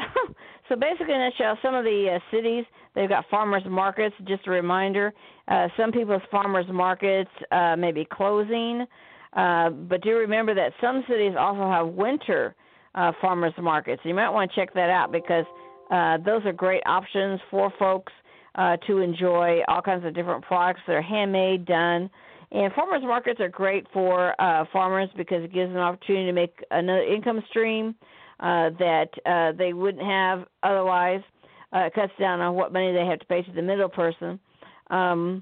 so 0.69 0.75
basically, 0.75 1.13
in 1.13 1.21
a 1.21 1.29
nutshell, 1.29 1.59
some 1.61 1.75
of 1.75 1.83
the 1.83 2.15
uh, 2.15 2.19
cities 2.35 2.65
they've 2.95 3.09
got 3.09 3.25
farmers 3.29 3.63
markets. 3.69 4.15
Just 4.27 4.47
a 4.47 4.51
reminder, 4.51 5.13
uh, 5.47 5.67
some 5.77 5.91
people's 5.91 6.21
farmers 6.31 6.65
markets 6.71 7.31
uh, 7.51 7.75
may 7.75 7.91
be 7.91 8.05
closing, 8.11 8.85
uh, 9.33 9.69
but 9.69 10.01
do 10.01 10.11
remember 10.15 10.53
that 10.55 10.71
some 10.81 11.03
cities 11.07 11.33
also 11.37 11.69
have 11.69 11.87
winter 11.87 12.55
uh, 12.95 13.11
farmers 13.21 13.53
markets. 13.61 14.01
You 14.05 14.13
might 14.13 14.29
want 14.29 14.51
to 14.51 14.55
check 14.55 14.73
that 14.73 14.89
out 14.89 15.11
because 15.11 15.45
uh, 15.91 16.17
those 16.25 16.45
are 16.45 16.53
great 16.53 16.83
options 16.85 17.39
for 17.49 17.71
folks 17.77 18.13
uh, 18.55 18.77
to 18.87 18.99
enjoy 18.99 19.61
all 19.67 19.81
kinds 19.81 20.05
of 20.05 20.13
different 20.13 20.43
products 20.43 20.81
that 20.87 20.93
are 20.93 21.01
handmade, 21.01 21.65
done. 21.65 22.09
And 22.51 22.71
farmers 22.73 23.01
markets 23.01 23.39
are 23.39 23.49
great 23.49 23.87
for 23.91 24.39
uh, 24.39 24.65
farmers 24.71 25.09
because 25.17 25.43
it 25.43 25.51
gives 25.51 25.69
them 25.69 25.77
an 25.77 25.83
opportunity 25.83 26.27
to 26.27 26.33
make 26.33 26.63
another 26.69 27.01
income 27.01 27.43
stream 27.49 27.95
uh, 28.39 28.69
that 28.77 29.09
uh, 29.25 29.57
they 29.57 29.73
wouldn't 29.73 30.05
have 30.05 30.45
otherwise. 30.61 31.21
Uh, 31.73 31.89
cuts 31.93 32.13
down 32.19 32.39
on 32.39 32.53
what 32.53 32.71
money 32.71 32.93
they 32.93 33.03
have 33.03 33.19
to 33.19 33.25
pay 33.25 33.41
to 33.41 33.51
the 33.51 33.61
middle 33.61 33.89
person. 33.89 34.39
Um, 34.91 35.41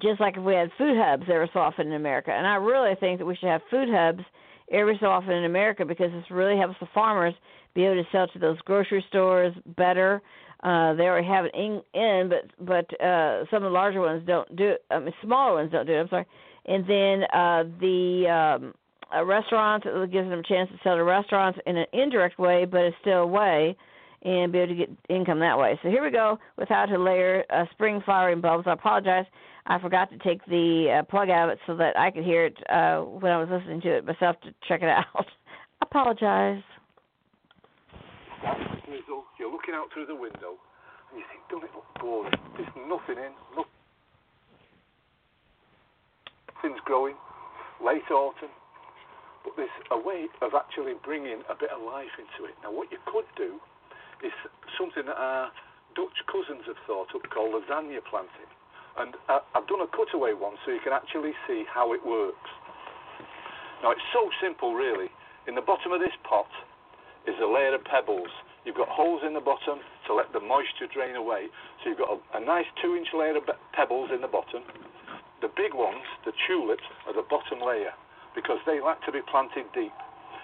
just 0.00 0.20
like 0.20 0.36
if 0.36 0.42
we 0.42 0.54
had 0.54 0.70
food 0.78 0.96
hubs 0.96 1.24
every 1.30 1.50
so 1.52 1.60
often 1.60 1.88
in 1.88 1.92
America. 1.92 2.30
And 2.30 2.46
I 2.46 2.54
really 2.54 2.94
think 2.98 3.18
that 3.18 3.26
we 3.26 3.36
should 3.36 3.50
have 3.50 3.60
food 3.70 3.88
hubs 3.90 4.24
every 4.72 4.96
so 5.00 5.06
often 5.06 5.32
in 5.32 5.44
America 5.44 5.84
because 5.84 6.10
this 6.12 6.24
really 6.30 6.56
helps 6.56 6.76
the 6.80 6.88
farmers 6.94 7.34
be 7.74 7.84
able 7.84 8.02
to 8.02 8.08
sell 8.10 8.28
to 8.28 8.38
those 8.38 8.58
grocery 8.60 9.04
stores 9.08 9.54
better. 9.76 10.22
Uh, 10.62 10.94
they 10.94 11.04
already 11.04 11.26
have 11.26 11.44
it 11.44 11.54
in, 11.54 12.28
but 12.28 12.50
but 12.64 13.00
uh, 13.00 13.44
some 13.50 13.62
of 13.62 13.70
the 13.70 13.70
larger 13.70 14.00
ones 14.00 14.22
don't 14.26 14.54
do 14.56 14.70
it. 14.70 14.84
I 14.90 15.00
mean, 15.00 15.12
smaller 15.22 15.54
ones 15.54 15.72
don't 15.72 15.86
do 15.86 15.94
it. 15.94 16.00
I'm 16.00 16.08
sorry. 16.08 16.26
And 16.66 16.84
then 16.84 17.24
uh, 17.32 17.64
the 17.80 18.58
um, 18.62 18.74
uh, 19.14 19.24
restaurants 19.24 19.86
it 19.88 20.12
gives 20.12 20.28
them 20.28 20.38
a 20.38 20.42
chance 20.42 20.70
to 20.70 20.78
sell 20.84 20.96
to 20.96 21.04
restaurants 21.04 21.58
in 21.66 21.76
an 21.76 21.86
indirect 21.92 22.38
way, 22.38 22.64
but 22.64 22.80
it's 22.82 22.96
still 23.00 23.22
a 23.22 23.26
way 23.26 23.76
and 24.22 24.52
be 24.52 24.58
able 24.58 24.74
to 24.74 24.74
get 24.74 24.90
income 25.08 25.40
that 25.40 25.58
way. 25.58 25.78
So 25.82 25.88
here 25.88 26.04
we 26.04 26.10
go 26.10 26.38
with 26.58 26.68
how 26.68 26.86
to 26.86 26.98
layer 26.98 27.44
uh, 27.50 27.64
spring 27.72 28.02
flowering 28.04 28.40
bulbs. 28.40 28.66
I 28.66 28.72
apologize. 28.72 29.24
I 29.66 29.78
forgot 29.78 30.10
to 30.10 30.18
take 30.18 30.44
the 30.46 31.00
uh, 31.00 31.02
plug 31.04 31.30
out 31.30 31.48
of 31.48 31.52
it 31.54 31.58
so 31.66 31.76
that 31.76 31.98
I 31.98 32.10
could 32.10 32.24
hear 32.24 32.46
it 32.46 32.56
uh, 32.68 33.00
when 33.00 33.32
I 33.32 33.38
was 33.38 33.48
listening 33.50 33.80
to 33.82 33.98
it 33.98 34.04
myself 34.04 34.36
to 34.42 34.54
check 34.68 34.82
it 34.82 34.88
out. 34.88 35.26
apologize. 35.82 36.62
You're 39.38 39.50
looking 39.52 39.74
out 39.74 39.88
through 39.92 40.06
the 40.06 40.14
window 40.14 40.60
and 41.10 41.16
you 41.16 41.24
think, 41.32 41.40
don't 41.48 41.64
it 41.64 41.70
look 41.74 41.88
boring? 41.98 42.32
There's 42.56 42.68
nothing 42.88 43.16
in. 43.16 43.32
Nothing's 46.54 46.80
growing. 46.84 47.14
Late 47.84 48.04
autumn. 48.10 48.52
But 49.44 49.54
there's 49.56 49.70
a 49.90 49.96
way 49.96 50.26
of 50.42 50.52
actually 50.52 50.92
bringing 51.02 51.40
a 51.48 51.56
bit 51.56 51.70
of 51.72 51.80
life 51.80 52.12
into 52.20 52.44
it. 52.44 52.54
Now, 52.62 52.70
what 52.70 52.92
you 52.92 52.98
could 53.08 53.24
do 53.36 53.60
is 54.22 54.32
something 54.78 55.06
that 55.06 55.16
our 55.16 55.50
Dutch 55.94 56.18
cousins 56.30 56.64
have 56.66 56.78
thought 56.86 57.10
up 57.14 57.24
called 57.30 57.54
lasagna 57.54 58.00
planting. 58.08 58.50
And 58.98 59.14
uh, 59.28 59.40
I've 59.54 59.66
done 59.66 59.80
a 59.80 59.90
cutaway 59.90 60.34
one 60.34 60.54
so 60.64 60.72
you 60.72 60.82
can 60.82 60.92
actually 60.92 61.32
see 61.46 61.64
how 61.66 61.92
it 61.92 62.04
works. 62.04 62.50
Now, 63.82 63.92
it's 63.92 64.04
so 64.12 64.28
simple, 64.42 64.74
really. 64.74 65.08
In 65.48 65.54
the 65.54 65.64
bottom 65.64 65.92
of 65.92 66.00
this 66.00 66.14
pot 66.22 66.50
is 67.26 67.34
a 67.40 67.48
layer 67.48 67.74
of 67.74 67.84
pebbles. 67.84 68.30
You've 68.64 68.76
got 68.76 68.88
holes 68.88 69.22
in 69.24 69.32
the 69.32 69.40
bottom 69.40 69.80
to 70.06 70.14
let 70.14 70.32
the 70.32 70.40
moisture 70.40 70.86
drain 70.92 71.16
away. 71.16 71.48
So 71.80 71.90
you've 71.90 71.98
got 71.98 72.12
a, 72.12 72.18
a 72.36 72.40
nice 72.44 72.68
two 72.82 72.94
inch 72.94 73.08
layer 73.16 73.36
of 73.36 73.48
pebbles 73.72 74.10
in 74.12 74.20
the 74.20 74.28
bottom. 74.28 74.62
The 75.40 75.48
big 75.48 75.72
ones, 75.72 76.04
the 76.28 76.32
tulips, 76.46 76.84
are 77.08 77.14
the 77.14 77.24
bottom 77.24 77.64
layer 77.64 77.96
because 78.34 78.60
they 78.66 78.80
like 78.80 79.00
to 79.08 79.12
be 79.12 79.24
planted 79.24 79.64
deep. 79.72 79.96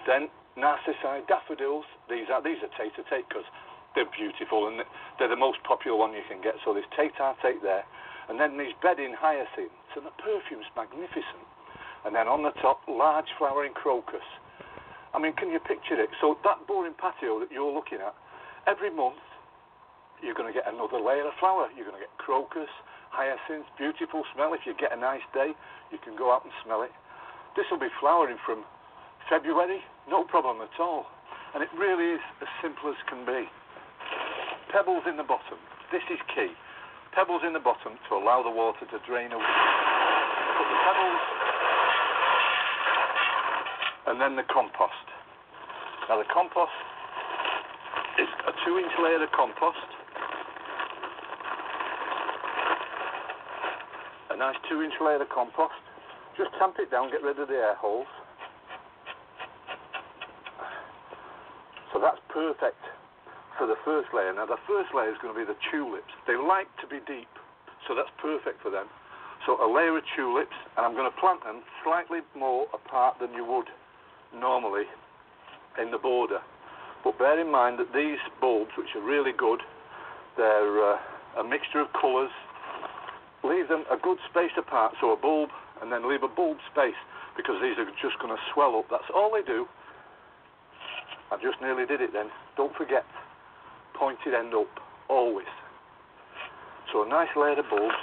Then 0.07 0.29
narcissi, 0.57 1.23
daffodils, 1.29 1.85
these 2.09 2.27
are 2.33 2.41
these 2.41 2.57
are 2.65 2.71
tete-a-tete 2.73 3.29
because 3.29 3.45
they're 3.93 4.09
beautiful 4.09 4.67
and 4.67 4.81
they're 5.17 5.29
the 5.29 5.39
most 5.39 5.61
popular 5.63 5.97
one 5.97 6.13
you 6.13 6.25
can 6.27 6.41
get. 6.41 6.57
So 6.65 6.73
there's 6.73 6.89
tete-a-tete 6.97 7.61
there. 7.61 7.85
And 8.27 8.35
then 8.35 8.57
these 8.57 8.75
bedding 8.83 9.15
hyacinths, 9.15 9.95
and 9.95 10.03
the 10.03 10.11
perfume's 10.19 10.67
magnificent. 10.75 11.47
And 12.03 12.13
then 12.13 12.27
on 12.27 12.43
the 12.43 12.51
top, 12.59 12.83
large 12.89 13.31
flowering 13.37 13.73
crocus. 13.73 14.25
I 15.15 15.19
mean, 15.19 15.33
can 15.33 15.49
you 15.49 15.59
picture 15.63 15.95
it? 15.95 16.11
So 16.19 16.37
that 16.43 16.67
boring 16.67 16.93
patio 16.99 17.39
that 17.39 17.49
you're 17.49 17.71
looking 17.71 18.03
at, 18.03 18.13
every 18.67 18.91
month 18.91 19.23
you're 20.21 20.35
going 20.35 20.51
to 20.51 20.55
get 20.55 20.67
another 20.67 20.99
layer 20.99 21.25
of 21.25 21.33
flower. 21.39 21.69
You're 21.73 21.87
going 21.87 21.97
to 21.97 22.05
get 22.05 22.13
crocus, 22.17 22.69
hyacinths, 23.09 23.69
beautiful 23.77 24.23
smell. 24.33 24.53
If 24.53 24.65
you 24.65 24.73
get 24.75 24.91
a 24.91 24.99
nice 24.99 25.25
day, 25.33 25.53
you 25.91 25.97
can 26.03 26.17
go 26.17 26.33
out 26.33 26.43
and 26.43 26.53
smell 26.65 26.81
it. 26.83 26.91
This 27.55 27.65
will 27.71 27.81
be 27.81 27.91
flowering 27.99 28.37
from 28.45 28.65
February, 29.29 29.83
no 30.09 30.23
problem 30.23 30.61
at 30.61 30.79
all. 30.79 31.05
And 31.53 31.63
it 31.63 31.69
really 31.77 32.15
is 32.15 32.23
as 32.41 32.47
simple 32.61 32.89
as 32.89 32.99
can 33.07 33.25
be. 33.25 33.47
Pebbles 34.71 35.03
in 35.07 35.17
the 35.17 35.23
bottom. 35.23 35.59
This 35.91 36.03
is 36.11 36.19
key. 36.35 36.51
Pebbles 37.15 37.41
in 37.45 37.53
the 37.53 37.63
bottom 37.63 37.99
to 38.09 38.15
allow 38.15 38.43
the 38.43 38.51
water 38.51 38.85
to 38.85 38.97
drain 39.07 39.31
away. 39.31 39.43
Put 40.57 40.67
the 40.67 40.79
pebbles 40.85 41.37
and 44.07 44.21
then 44.21 44.35
the 44.35 44.43
compost. 44.47 45.07
Now 46.07 46.17
the 46.17 46.29
compost 46.31 46.71
is 48.19 48.27
a 48.47 48.51
two 48.65 48.79
inch 48.79 48.91
layer 49.03 49.21
of 49.21 49.31
compost. 49.35 49.77
A 54.31 54.37
nice 54.37 54.55
two 54.69 54.81
inch 54.81 54.93
layer 55.03 55.21
of 55.21 55.29
compost. 55.29 55.75
Just 56.37 56.51
tamp 56.59 56.75
it 56.79 56.89
down, 56.89 57.11
get 57.11 57.21
rid 57.21 57.39
of 57.39 57.47
the 57.47 57.55
air 57.55 57.75
holes. 57.75 58.07
So 61.91 61.99
that's 61.99 62.19
perfect 62.37 62.85
for 63.57 63.65
the 63.65 63.81
first 63.81 64.13
layer. 64.13 64.29
Now, 64.29 64.45
the 64.45 64.61
first 64.69 64.93
layer 64.93 65.09
is 65.09 65.17
going 65.17 65.33
to 65.33 65.39
be 65.41 65.47
the 65.49 65.57
tulips. 65.73 66.13
They 66.29 66.37
like 66.37 66.69
to 66.85 66.85
be 66.85 67.01
deep, 67.09 67.33
so 67.89 67.97
that's 67.97 68.13
perfect 68.21 68.61
for 68.61 68.69
them. 68.69 68.85
So, 69.49 69.57
a 69.57 69.65
layer 69.65 69.97
of 69.97 70.05
tulips, 70.13 70.53
and 70.77 70.85
I'm 70.85 70.93
going 70.93 71.09
to 71.09 71.17
plant 71.17 71.41
them 71.41 71.65
slightly 71.81 72.21
more 72.37 72.69
apart 72.77 73.17
than 73.17 73.33
you 73.33 73.41
would 73.41 73.65
normally 74.37 74.85
in 75.81 75.89
the 75.89 75.97
border. 75.97 76.45
But 77.03 77.17
bear 77.17 77.41
in 77.41 77.49
mind 77.49 77.81
that 77.81 77.89
these 77.89 78.21
bulbs, 78.37 78.69
which 78.77 78.93
are 78.93 79.01
really 79.01 79.33
good, 79.33 79.65
they're 80.37 80.93
uh, 80.93 81.41
a 81.41 81.43
mixture 81.43 81.81
of 81.81 81.89
colours. 81.97 82.33
Leave 83.41 83.69
them 83.69 83.85
a 83.89 83.97
good 83.97 84.17
space 84.29 84.53
apart, 84.57 84.93
so 85.01 85.09
a 85.09 85.17
bulb, 85.17 85.49
and 85.81 85.91
then 85.91 86.09
leave 86.09 86.21
a 86.21 86.29
bulb 86.29 86.57
space 86.69 86.97
because 87.33 87.57
these 87.61 87.77
are 87.81 87.89
just 88.01 88.17
going 88.21 88.33
to 88.33 88.41
swell 88.53 88.77
up. 88.77 88.85
That's 88.89 89.09
all 89.13 89.33
they 89.33 89.45
do. 89.45 89.65
I 91.31 91.35
just 91.37 91.59
nearly 91.61 91.85
did 91.85 92.01
it 92.01 92.13
then. 92.13 92.27
Don't 92.55 92.75
forget 92.75 93.03
pointed 93.97 94.33
end 94.33 94.53
up, 94.53 94.69
always. 95.09 95.49
So 96.93 97.03
a 97.03 97.09
nice 97.09 97.29
layer 97.35 97.59
of 97.59 97.65
bulbs. 97.69 97.95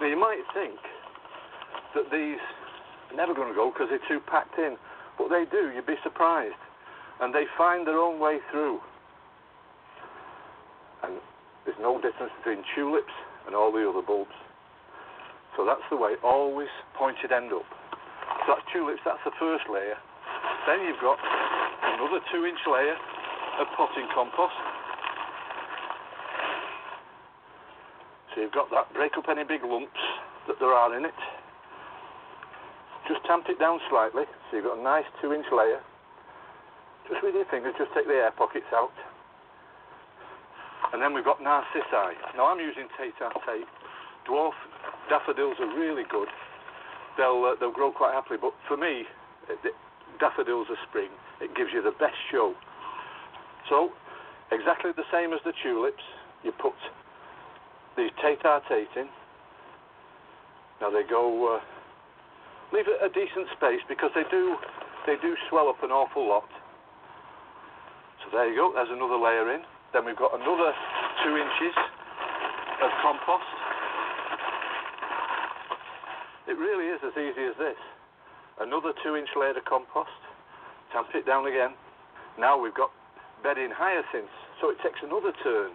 Now 0.00 0.06
you 0.06 0.18
might 0.18 0.40
think 0.54 0.78
that 1.94 2.08
these 2.10 2.40
are 3.10 3.16
never 3.16 3.34
going 3.34 3.48
to 3.48 3.54
go 3.54 3.70
because 3.70 3.88
they're 3.90 4.08
too 4.08 4.22
packed 4.24 4.56
in, 4.58 4.76
but 5.18 5.28
they 5.28 5.44
do, 5.50 5.70
you'd 5.74 5.86
be 5.86 6.00
surprised. 6.02 6.56
And 7.20 7.34
they 7.34 7.44
find 7.58 7.86
their 7.86 7.98
own 7.98 8.18
way 8.18 8.38
through. 8.50 8.80
And 11.04 11.18
there's 11.66 11.78
no 11.80 12.00
difference 12.00 12.32
between 12.40 12.64
tulips 12.74 13.12
and 13.46 13.54
all 13.54 13.70
the 13.70 13.84
other 13.88 14.02
bulbs. 14.02 14.34
So 15.56 15.66
that's 15.66 15.84
the 15.90 15.96
way, 15.96 16.14
always 16.24 16.72
pointed 16.96 17.30
end 17.30 17.52
up. 17.52 17.66
So 18.46 18.56
that's 18.56 18.66
tulips, 18.72 19.02
that's 19.04 19.20
the 19.24 19.36
first 19.38 19.64
layer. 19.68 19.98
Then 20.66 20.80
you've 20.86 21.02
got 21.02 21.18
another 22.02 22.18
two 22.34 22.42
inch 22.44 22.58
layer 22.66 22.98
of 23.62 23.66
potting 23.78 24.10
compost. 24.10 24.58
So 28.34 28.42
you've 28.42 28.50
got 28.50 28.70
that, 28.74 28.90
break 28.92 29.14
up 29.16 29.30
any 29.30 29.44
big 29.44 29.62
lumps 29.62 30.02
that 30.48 30.58
there 30.58 30.74
are 30.74 30.90
in 30.98 31.04
it. 31.04 31.20
Just 33.06 33.22
tamp 33.22 33.46
it 33.46 33.60
down 33.60 33.78
slightly, 33.86 34.24
so 34.50 34.56
you've 34.56 34.66
got 34.66 34.78
a 34.78 34.82
nice 34.82 35.06
two 35.22 35.32
inch 35.32 35.46
layer. 35.54 35.78
Just 37.06 37.22
with 37.22 37.38
your 37.38 37.46
fingers, 37.46 37.74
just 37.78 37.94
take 37.94 38.10
the 38.10 38.18
air 38.18 38.34
pockets 38.34 38.66
out. 38.74 38.94
And 40.92 41.00
then 41.00 41.14
we've 41.14 41.24
got 41.24 41.38
narcissi. 41.38 42.18
Now 42.34 42.50
I'm 42.50 42.58
using 42.58 42.90
tete-a-tete. 42.98 43.70
Dwarf 44.26 44.58
daffodils 45.08 45.56
are 45.60 45.70
really 45.78 46.04
good. 46.10 46.28
They'll 47.16 47.46
uh, 47.46 47.54
they'll 47.60 47.74
grow 47.74 47.92
quite 47.92 48.14
happily, 48.14 48.38
but 48.40 48.54
for 48.66 48.76
me, 48.76 49.06
it, 49.50 49.74
daffodils 50.18 50.66
are 50.70 50.78
spring. 50.88 51.10
It 51.42 51.54
gives 51.58 51.74
you 51.74 51.82
the 51.82 51.96
best 51.98 52.16
show. 52.30 52.54
So, 53.68 53.90
exactly 54.52 54.92
the 54.94 55.06
same 55.10 55.32
as 55.32 55.40
the 55.44 55.52
tulips, 55.62 56.02
you 56.44 56.52
put 56.52 56.78
these 57.96 58.10
tete-a-tete 58.22 58.94
in. 58.96 59.08
Now 60.80 60.90
they 60.90 61.02
go, 61.02 61.58
uh, 61.58 61.60
leave 62.74 62.86
a 62.86 63.08
decent 63.08 63.50
space 63.56 63.82
because 63.88 64.10
they 64.14 64.24
do, 64.30 64.56
they 65.06 65.14
do 65.20 65.34
swell 65.50 65.68
up 65.68 65.82
an 65.82 65.90
awful 65.90 66.26
lot. 66.28 66.48
So 68.22 68.30
there 68.30 68.48
you 68.48 68.56
go, 68.56 68.72
there's 68.74 68.90
another 68.90 69.18
layer 69.18 69.52
in. 69.54 69.62
Then 69.92 70.06
we've 70.06 70.16
got 70.16 70.34
another 70.34 70.72
two 71.22 71.36
inches 71.36 71.74
of 72.82 72.90
compost. 73.02 73.50
It 76.48 76.58
really 76.58 76.86
is 76.90 77.00
as 77.06 77.14
easy 77.14 77.46
as 77.46 77.56
this. 77.58 77.78
Another 78.60 78.92
two 79.04 79.16
inch 79.16 79.28
layer 79.38 79.56
of 79.56 79.64
compost, 79.64 80.10
tamp 80.92 81.08
it 81.16 81.26
down 81.26 81.48
again. 81.48 81.72
Now 82.38 82.60
we've 82.60 82.76
got 82.76 82.92
bedding 83.42 83.72
hyacinths, 83.72 84.32
so 84.60 84.70
it 84.70 84.78
takes 84.84 85.00
another 85.02 85.32
turn. 85.42 85.72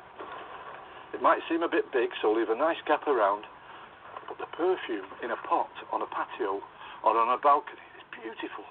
It 1.13 1.21
might 1.21 1.41
seem 1.49 1.63
a 1.63 1.71
bit 1.71 1.91
big, 1.91 2.09
so 2.21 2.31
leave 2.31 2.49
a 2.49 2.55
nice 2.55 2.79
gap 2.85 3.07
around. 3.07 3.43
But 4.27 4.37
the 4.37 4.49
perfume 4.55 5.07
in 5.23 5.31
a 5.31 5.39
pot 5.47 5.71
on 5.91 6.03
a 6.03 6.09
patio 6.11 6.59
or 7.03 7.15
on 7.15 7.31
a 7.31 7.39
balcony 7.39 7.83
is 7.95 8.03
beautiful. 8.11 8.67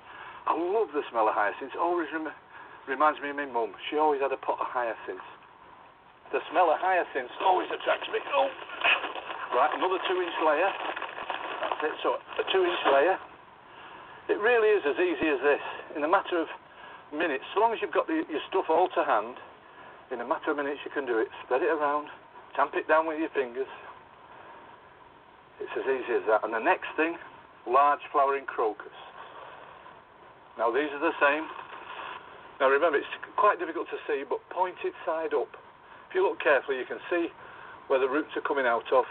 I 0.46 0.54
love 0.54 0.92
the 0.94 1.02
smell 1.10 1.26
of 1.26 1.34
hyacinths. 1.34 1.74
It 1.74 1.80
always 1.80 2.06
rem- 2.12 2.34
reminds 2.86 3.18
me 3.20 3.30
of 3.32 3.36
my 3.36 3.48
mum. 3.48 3.72
She 3.90 3.96
always 3.96 4.20
had 4.20 4.30
a 4.30 4.38
pot 4.38 4.60
of 4.60 4.68
hyacinths. 4.68 5.24
The 6.30 6.42
smell 6.52 6.70
of 6.70 6.78
hyacinths 6.78 7.34
always 7.42 7.70
attracts 7.72 8.06
me. 8.12 8.20
Oh, 8.34 8.50
right, 9.56 9.72
another 9.74 9.98
two-inch 10.06 10.36
layer. 10.44 10.70
That's 11.82 11.82
it. 11.88 11.94
So 12.02 12.18
a 12.18 12.44
two-inch 12.52 12.82
layer. 12.92 13.16
It 14.28 14.38
really 14.42 14.74
is 14.74 14.82
as 14.82 14.98
easy 14.98 15.28
as 15.30 15.40
this. 15.42 15.64
In 15.94 16.02
a 16.02 16.10
matter 16.10 16.42
of 16.42 16.48
minutes, 17.14 17.44
so 17.54 17.60
long 17.60 17.72
as 17.72 17.78
you've 17.80 17.94
got 17.94 18.06
the, 18.06 18.26
your 18.26 18.42
stuff 18.50 18.66
all 18.68 18.88
to 18.98 19.02
hand, 19.06 19.38
in 20.10 20.20
a 20.20 20.26
matter 20.26 20.50
of 20.50 20.56
minutes 20.56 20.82
you 20.84 20.90
can 20.90 21.06
do 21.06 21.18
it. 21.18 21.28
Spread 21.46 21.62
it 21.62 21.70
around, 21.70 22.10
tamp 22.54 22.74
it 22.74 22.86
down 22.88 23.06
with 23.06 23.18
your 23.18 23.30
fingers. 23.30 23.70
It's 25.62 25.72
as 25.78 25.86
easy 25.86 26.18
as 26.18 26.24
that. 26.26 26.42
And 26.42 26.52
the 26.52 26.62
next 26.62 26.90
thing, 26.96 27.16
large 27.66 28.02
flowering 28.10 28.46
crocus. 28.46 28.94
Now 30.58 30.70
these 30.74 30.90
are 30.90 31.02
the 31.02 31.14
same. 31.22 31.46
Now 32.58 32.68
remember, 32.68 32.98
it's 32.98 33.14
quite 33.36 33.58
difficult 33.58 33.86
to 33.94 33.98
see, 34.08 34.24
but 34.26 34.40
pointed 34.50 34.92
side 35.04 35.34
up. 35.34 35.54
If 36.08 36.14
you 36.14 36.26
look 36.26 36.40
carefully, 36.40 36.78
you 36.78 36.88
can 36.88 36.98
see 37.10 37.28
where 37.86 38.00
the 38.00 38.08
roots 38.08 38.34
are 38.34 38.42
coming 38.42 38.66
out 38.66 38.90
of, 38.92 39.04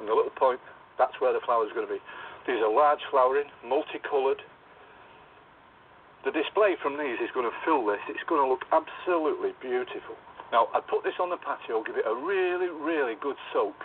and 0.00 0.08
the 0.08 0.14
little 0.14 0.34
point, 0.34 0.60
that's 0.98 1.14
where 1.20 1.32
the 1.32 1.40
flower 1.44 1.66
is 1.66 1.72
going 1.74 1.86
to 1.86 1.92
be. 1.92 2.00
These 2.46 2.60
are 2.60 2.72
large 2.72 3.00
flowering, 3.10 3.48
multicoloured. 3.64 4.42
The 6.24 6.32
display 6.32 6.76
from 6.80 6.96
these 6.96 7.20
is 7.20 7.32
going 7.32 7.48
to 7.48 7.56
fill 7.64 7.84
this. 7.84 8.00
It's 8.08 8.24
going 8.28 8.40
to 8.40 8.48
look 8.48 8.64
absolutely 8.72 9.52
beautiful. 9.60 10.16
Now, 10.52 10.68
I 10.72 10.80
put 10.80 11.04
this 11.04 11.16
on 11.20 11.30
the 11.30 11.40
patio, 11.40 11.82
give 11.82 11.96
it 11.96 12.06
a 12.06 12.14
really, 12.14 12.68
really 12.68 13.16
good 13.20 13.36
soak, 13.52 13.76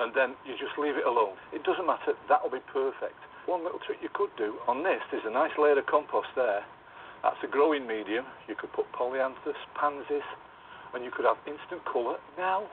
and 0.00 0.12
then 0.12 0.34
you 0.44 0.56
just 0.58 0.76
leave 0.78 0.96
it 0.96 1.06
alone. 1.06 1.36
It 1.52 1.62
doesn't 1.62 1.86
matter, 1.86 2.16
that'll 2.28 2.50
be 2.50 2.64
perfect. 2.72 3.16
One 3.46 3.62
little 3.62 3.78
trick 3.78 3.98
you 4.02 4.08
could 4.12 4.34
do 4.36 4.56
on 4.66 4.82
this, 4.82 5.00
there's 5.12 5.24
a 5.26 5.30
nice 5.30 5.52
layer 5.56 5.78
of 5.78 5.86
compost 5.86 6.32
there. 6.34 6.64
That's 7.22 7.38
a 7.44 7.46
growing 7.46 7.86
medium. 7.86 8.24
You 8.48 8.54
could 8.54 8.72
put 8.72 8.90
polyanthus, 8.92 9.56
pansies, 9.78 10.26
and 10.92 11.04
you 11.04 11.10
could 11.10 11.24
have 11.24 11.36
instant 11.46 11.84
colour 11.84 12.16
now. 12.36 12.64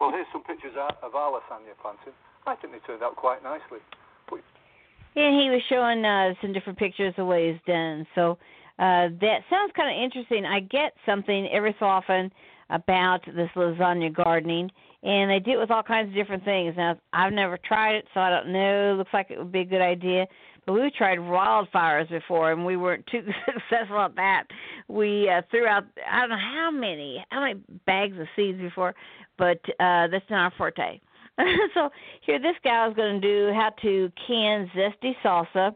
Well, 0.00 0.10
here's 0.10 0.26
some 0.32 0.42
pictures 0.42 0.72
of 1.02 1.14
our 1.14 1.30
lasagna 1.32 1.74
planting. 1.80 2.12
I 2.46 2.56
think 2.56 2.72
they 2.72 2.80
turned 2.80 3.02
out 3.02 3.16
quite 3.16 3.42
nicely. 3.42 3.78
And 5.14 5.40
he 5.40 5.50
was 5.50 5.60
showing 5.68 6.04
uh, 6.04 6.32
some 6.40 6.52
different 6.52 6.78
pictures 6.78 7.14
of 7.18 7.26
what 7.26 7.38
he's 7.38 7.60
done. 7.66 8.06
So 8.14 8.38
uh, 8.78 9.12
that 9.20 9.40
sounds 9.50 9.72
kind 9.76 9.94
of 9.94 10.02
interesting. 10.02 10.46
I 10.46 10.60
get 10.60 10.94
something 11.04 11.48
every 11.52 11.76
so 11.78 11.86
often 11.86 12.32
about 12.70 13.20
this 13.26 13.50
lasagna 13.54 14.14
gardening, 14.14 14.70
and 15.02 15.30
they 15.30 15.38
do 15.38 15.52
it 15.52 15.58
with 15.58 15.70
all 15.70 15.82
kinds 15.82 16.08
of 16.08 16.14
different 16.14 16.44
things. 16.44 16.74
Now, 16.76 16.96
I've 17.12 17.34
never 17.34 17.58
tried 17.58 17.96
it, 17.96 18.06
so 18.14 18.20
I 18.20 18.30
don't 18.30 18.52
know. 18.52 18.94
Looks 18.96 19.12
like 19.12 19.30
it 19.30 19.38
would 19.38 19.52
be 19.52 19.60
a 19.60 19.64
good 19.64 19.82
idea. 19.82 20.26
But 20.66 20.74
we've 20.74 20.94
tried 20.94 21.18
wildfires 21.18 22.08
before, 22.08 22.52
and 22.52 22.64
we 22.64 22.76
weren't 22.76 23.06
too 23.06 23.22
successful 23.46 23.98
at 23.98 24.14
that. 24.16 24.44
We 24.88 25.28
uh, 25.28 25.42
threw 25.50 25.66
out 25.66 25.84
I 26.08 26.20
don't 26.20 26.30
know 26.30 26.36
how 26.36 26.70
many 26.70 27.24
how 27.30 27.40
many 27.40 27.60
bags 27.86 28.18
of 28.18 28.26
seeds 28.36 28.60
before, 28.60 28.94
but 29.38 29.58
uh, 29.80 30.06
that's 30.08 30.28
not 30.30 30.44
our 30.44 30.52
forte. 30.56 31.00
so 31.74 31.90
here, 32.20 32.38
this 32.38 32.56
gal 32.62 32.90
is 32.90 32.96
going 32.96 33.20
to 33.20 33.26
do 33.26 33.52
how 33.54 33.70
to 33.82 34.12
can 34.26 34.70
zesty 34.76 35.14
salsa, 35.24 35.74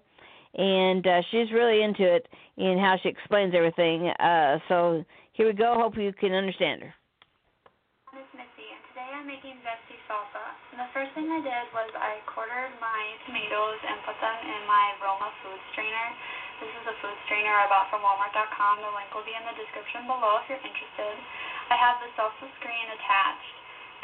and 0.54 1.06
uh, 1.06 1.22
she's 1.30 1.50
really 1.50 1.82
into 1.82 2.04
it 2.04 2.28
in 2.56 2.78
how 2.78 2.96
she 3.02 3.08
explains 3.08 3.54
everything. 3.54 4.08
Uh, 4.08 4.58
so 4.68 5.04
here 5.32 5.46
we 5.46 5.52
go. 5.54 5.74
Hope 5.76 5.96
you 5.96 6.12
can 6.12 6.32
understand 6.32 6.82
her. 6.82 6.94
Miss 8.12 8.24
Missy, 8.34 8.68
and 8.68 8.82
today 8.92 9.10
I'm 9.14 9.15
making 9.26 9.58
zesty 9.66 9.98
salsa. 10.06 10.54
And 10.70 10.78
the 10.78 10.90
first 10.94 11.10
thing 11.18 11.26
I 11.26 11.42
did 11.42 11.66
was 11.74 11.90
I 11.98 12.22
quartered 12.30 12.70
my 12.78 13.02
tomatoes 13.26 13.78
and 13.82 13.98
put 14.06 14.14
them 14.22 14.38
in 14.46 14.62
my 14.70 14.94
Roma 15.02 15.34
food 15.42 15.58
strainer. 15.74 16.08
This 16.62 16.70
is 16.70 16.84
a 16.86 16.96
food 17.02 17.18
strainer 17.26 17.52
I 17.52 17.66
bought 17.66 17.90
from 17.90 18.06
Walmart.com. 18.06 18.74
The 18.80 18.92
link 18.94 19.10
will 19.10 19.26
be 19.26 19.34
in 19.34 19.42
the 19.42 19.58
description 19.58 20.06
below 20.06 20.40
if 20.40 20.48
you're 20.48 20.62
interested. 20.62 21.14
I 21.68 21.76
have 21.76 21.98
the 22.00 22.08
salsa 22.14 22.46
screen 22.62 22.86
attached, 22.94 23.56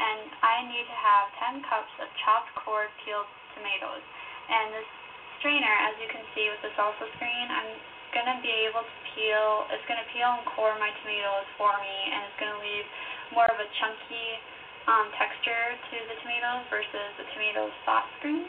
and 0.02 0.26
I 0.42 0.66
need 0.66 0.84
to 0.90 0.98
have 0.98 1.24
10 1.54 1.70
cups 1.70 1.94
of 2.02 2.10
chopped 2.26 2.50
core 2.58 2.90
peeled 3.06 3.30
tomatoes. 3.54 4.02
And 4.50 4.74
this 4.74 4.90
strainer, 5.38 5.70
as 5.86 5.94
you 6.02 6.10
can 6.10 6.26
see 6.34 6.50
with 6.50 6.66
the 6.66 6.74
salsa 6.74 7.06
screen, 7.14 7.46
I'm 7.46 7.70
going 8.10 8.26
to 8.26 8.38
be 8.42 8.52
able 8.66 8.82
to 8.82 8.96
peel, 9.14 9.70
it's 9.70 9.86
going 9.86 10.02
to 10.02 10.08
peel 10.10 10.34
and 10.34 10.44
core 10.58 10.74
my 10.82 10.90
tomatoes 11.00 11.46
for 11.56 11.70
me, 11.78 11.96
and 12.10 12.26
it's 12.26 12.38
going 12.42 12.52
to 12.52 12.60
leave 12.60 12.86
more 13.32 13.48
of 13.48 13.56
a 13.56 13.68
chunky 13.80 14.42
um, 14.90 15.06
texture 15.14 15.78
to 15.90 15.96
the 16.10 16.16
tomatoes 16.26 16.66
versus 16.72 17.08
the 17.18 17.26
tomatoes 17.34 17.72
sauce 17.86 18.08
screen. 18.18 18.46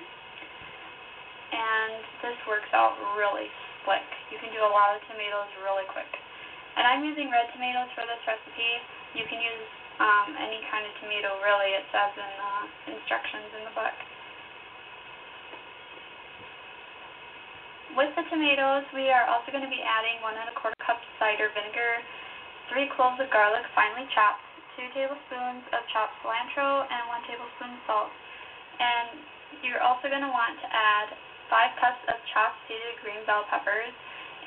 And 1.53 2.01
this 2.25 2.37
works 2.49 2.69
out 2.73 2.97
really 3.13 3.45
slick. 3.85 4.05
You 4.33 4.41
can 4.41 4.49
do 4.49 4.61
a 4.65 4.71
lot 4.73 4.97
of 4.97 5.05
tomatoes 5.05 5.49
really 5.61 5.85
quick. 5.93 6.09
And 6.73 6.89
I'm 6.89 7.05
using 7.05 7.29
red 7.29 7.53
tomatoes 7.53 7.89
for 7.93 8.01
this 8.09 8.17
recipe. 8.25 8.71
You 9.13 9.29
can 9.29 9.37
use 9.37 9.69
um, 10.01 10.33
any 10.41 10.57
kind 10.73 10.81
of 10.89 10.91
tomato 10.97 11.37
really, 11.45 11.77
it 11.77 11.85
says 11.93 12.09
in 12.17 12.25
the 12.25 12.97
instructions 12.97 13.49
in 13.53 13.61
the 13.69 13.73
book. 13.77 13.97
With 17.93 18.09
the 18.17 18.25
tomatoes, 18.33 18.89
we 18.97 19.13
are 19.13 19.29
also 19.29 19.53
going 19.53 19.61
to 19.61 19.69
be 19.69 19.85
adding 19.85 20.17
one 20.25 20.33
and 20.33 20.49
a 20.49 20.55
quarter 20.57 20.73
cup 20.81 20.97
cider 21.21 21.53
vinegar, 21.53 22.01
three 22.73 22.89
cloves 22.97 23.21
of 23.21 23.29
garlic 23.29 23.61
finely 23.77 24.09
chopped, 24.17 24.41
2 24.77 24.89
tablespoons 24.97 25.63
of 25.69 25.81
chopped 25.93 26.17
cilantro, 26.21 26.85
and 26.89 27.01
1 27.09 27.29
tablespoon 27.29 27.73
salt. 27.85 28.09
And 28.81 29.21
you're 29.61 29.83
also 29.85 30.09
going 30.09 30.25
to 30.25 30.33
want 30.33 30.57
to 30.61 30.67
add 30.69 31.13
5 31.49 31.81
cups 31.81 32.01
of 32.09 32.17
chopped 32.33 32.57
seeded 32.65 32.97
green 33.05 33.21
bell 33.29 33.45
peppers. 33.49 33.93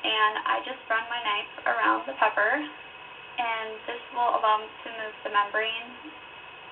And 0.03 0.33
I 0.45 0.61
just 0.67 0.79
run 0.91 1.03
my 1.09 1.21
knife 1.23 1.53
around 1.65 2.05
the 2.05 2.15
pepper, 2.21 2.53
and 2.53 3.69
this 3.89 4.01
will 4.13 4.37
allow 4.37 4.61
me 4.61 4.69
to 4.69 4.89
move 4.93 5.15
the 5.25 5.31
membrane 5.33 5.89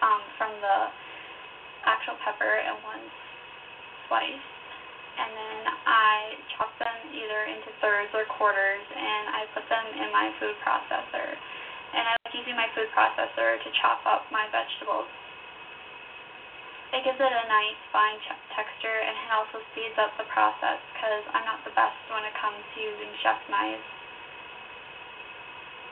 um, 0.05 0.21
from 0.37 0.53
the 0.61 0.77
actual 1.89 2.15
pepper 2.21 2.61
in 2.61 2.75
one 2.85 3.01
slice. 4.07 4.47
And 5.15 5.31
then 5.31 5.59
I 5.87 6.37
chop 6.53 6.69
them 6.77 6.97
either 7.15 7.39
into 7.49 7.71
thirds 7.81 8.11
or 8.13 8.29
quarters, 8.35 8.85
and 8.93 9.23
I 9.31 9.41
put 9.57 9.65
them 9.71 9.85
in 9.95 10.09
my 10.13 10.29
food 10.37 10.53
processor 10.61 11.33
and 11.33 11.64
using 12.35 12.59
my 12.59 12.67
food 12.75 12.91
processor 12.91 13.55
to 13.63 13.69
chop 13.79 14.03
up 14.03 14.27
my 14.29 14.43
vegetables. 14.51 15.07
It 16.91 17.03
gives 17.03 17.19
it 17.19 17.27
a 17.27 17.45
nice 17.47 17.79
fine 17.91 18.19
texture 18.55 18.99
and 19.03 19.15
it 19.15 19.29
also 19.31 19.59
speeds 19.71 19.95
up 19.99 20.15
the 20.19 20.27
process 20.31 20.79
because 20.95 21.23
I'm 21.35 21.43
not 21.47 21.63
the 21.67 21.73
best 21.75 21.97
when 22.11 22.23
it 22.23 22.35
comes 22.39 22.59
to 22.59 22.77
using 22.79 23.11
chef 23.23 23.39
knives. 23.51 23.83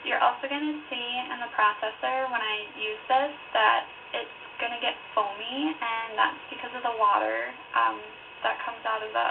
You're 0.03 0.21
also 0.23 0.51
going 0.51 0.63
to 0.63 0.79
see 0.91 1.09
in 1.31 1.39
the 1.39 1.51
processor 1.55 2.27
when 2.27 2.43
I 2.43 2.67
use 2.75 2.99
this 3.07 3.33
that 3.55 3.87
it's 4.15 4.39
going 4.59 4.75
to 4.75 4.81
get 4.83 4.95
foamy 5.15 5.75
and 5.75 6.15
that's 6.19 6.43
because 6.51 6.71
of 6.75 6.83
the 6.83 6.95
water 6.99 7.51
um, 7.75 7.99
that 8.43 8.59
comes 8.63 8.83
out 8.83 9.03
of 9.03 9.11
the 9.11 9.29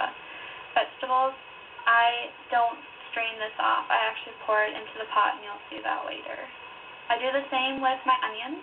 vegetables. 0.76 1.36
I 1.84 2.32
don't 2.48 2.80
strain 3.12 3.36
this 3.36 3.54
off. 3.60 3.88
I 3.88 4.00
actually 4.12 4.36
pour 4.44 4.64
it 4.64 4.72
into 4.72 4.96
the 4.96 5.08
pot 5.12 5.36
and 5.36 5.44
you'll 5.44 5.64
see 5.68 5.80
that 5.84 6.04
later. 6.08 6.40
I 7.10 7.18
do 7.18 7.28
the 7.32 7.46
same 7.50 7.82
with 7.82 8.00
my 8.06 8.18
onions. 8.22 8.62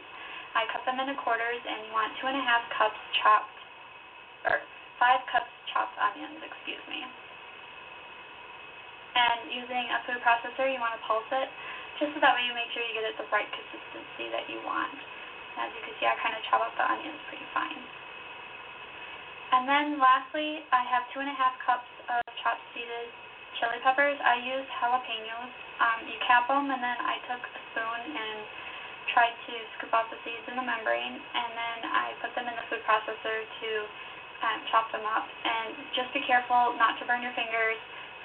I 0.55 0.65
cut 0.71 0.81
them 0.87 0.97
into 0.97 1.15
quarters, 1.19 1.61
and 1.61 1.85
you 1.85 1.91
want 1.93 2.15
two 2.17 2.27
and 2.27 2.37
a 2.37 2.43
half 2.43 2.63
cups 2.73 2.99
chopped, 3.21 3.57
or 4.49 4.63
five 4.97 5.21
cups 5.29 5.51
chopped 5.69 5.95
onions, 5.99 6.39
excuse 6.41 6.81
me. 6.89 7.05
And 9.19 9.51
using 9.51 9.85
a 9.91 9.99
food 10.07 10.21
processor, 10.25 10.69
you 10.69 10.79
want 10.81 10.95
to 10.97 11.03
pulse 11.05 11.27
it, 11.29 11.49
just 12.01 12.15
so 12.15 12.23
that 12.23 12.33
way 12.33 12.43
you 12.47 12.55
make 12.55 12.71
sure 12.71 12.81
you 12.81 12.95
get 12.95 13.05
it 13.05 13.19
the 13.19 13.27
right 13.29 13.49
consistency 13.51 14.31
that 14.31 14.47
you 14.47 14.61
want. 14.63 14.95
As 15.59 15.69
you 15.75 15.81
can 15.83 15.93
see, 15.99 16.07
I 16.07 16.15
kind 16.23 16.33
of 16.33 16.41
chop 16.47 16.63
up 16.63 16.73
the 16.79 16.85
onions 16.87 17.19
pretty 17.27 17.45
fine. 17.51 17.81
And 19.49 19.65
then 19.65 19.97
lastly, 19.97 20.63
I 20.71 20.85
have 20.87 21.09
two 21.11 21.19
and 21.19 21.29
a 21.29 21.35
half 21.35 21.57
cups 21.65 21.89
of 22.07 22.21
chopped 22.41 22.63
seeded 22.71 23.09
chili 23.59 23.81
peppers. 23.81 24.15
I 24.21 24.39
used 24.39 24.69
jalapenos 24.77 25.51
um, 25.79 26.03
you 26.05 26.19
cap 26.27 26.47
them, 26.51 26.67
and 26.67 26.83
then 26.83 26.99
I 26.99 27.23
took 27.27 27.39
and 27.85 28.37
tried 29.13 29.35
to 29.49 29.53
scoop 29.77 29.91
out 29.95 30.09
the 30.13 30.19
seeds 30.21 30.45
in 30.47 30.55
the 30.55 30.65
membrane, 30.65 31.17
and 31.17 31.49
then 31.55 31.79
I 31.89 32.13
put 32.21 32.33
them 32.37 32.45
in 32.45 32.55
the 32.55 32.65
food 32.69 32.83
processor 32.85 33.37
to 33.45 33.69
um, 34.45 34.59
chop 34.69 34.91
them 34.93 35.03
up. 35.05 35.25
And 35.25 35.75
just 35.97 36.13
be 36.13 36.21
careful 36.23 36.75
not 36.77 36.99
to 37.01 37.07
burn 37.09 37.23
your 37.25 37.33
fingers. 37.33 37.79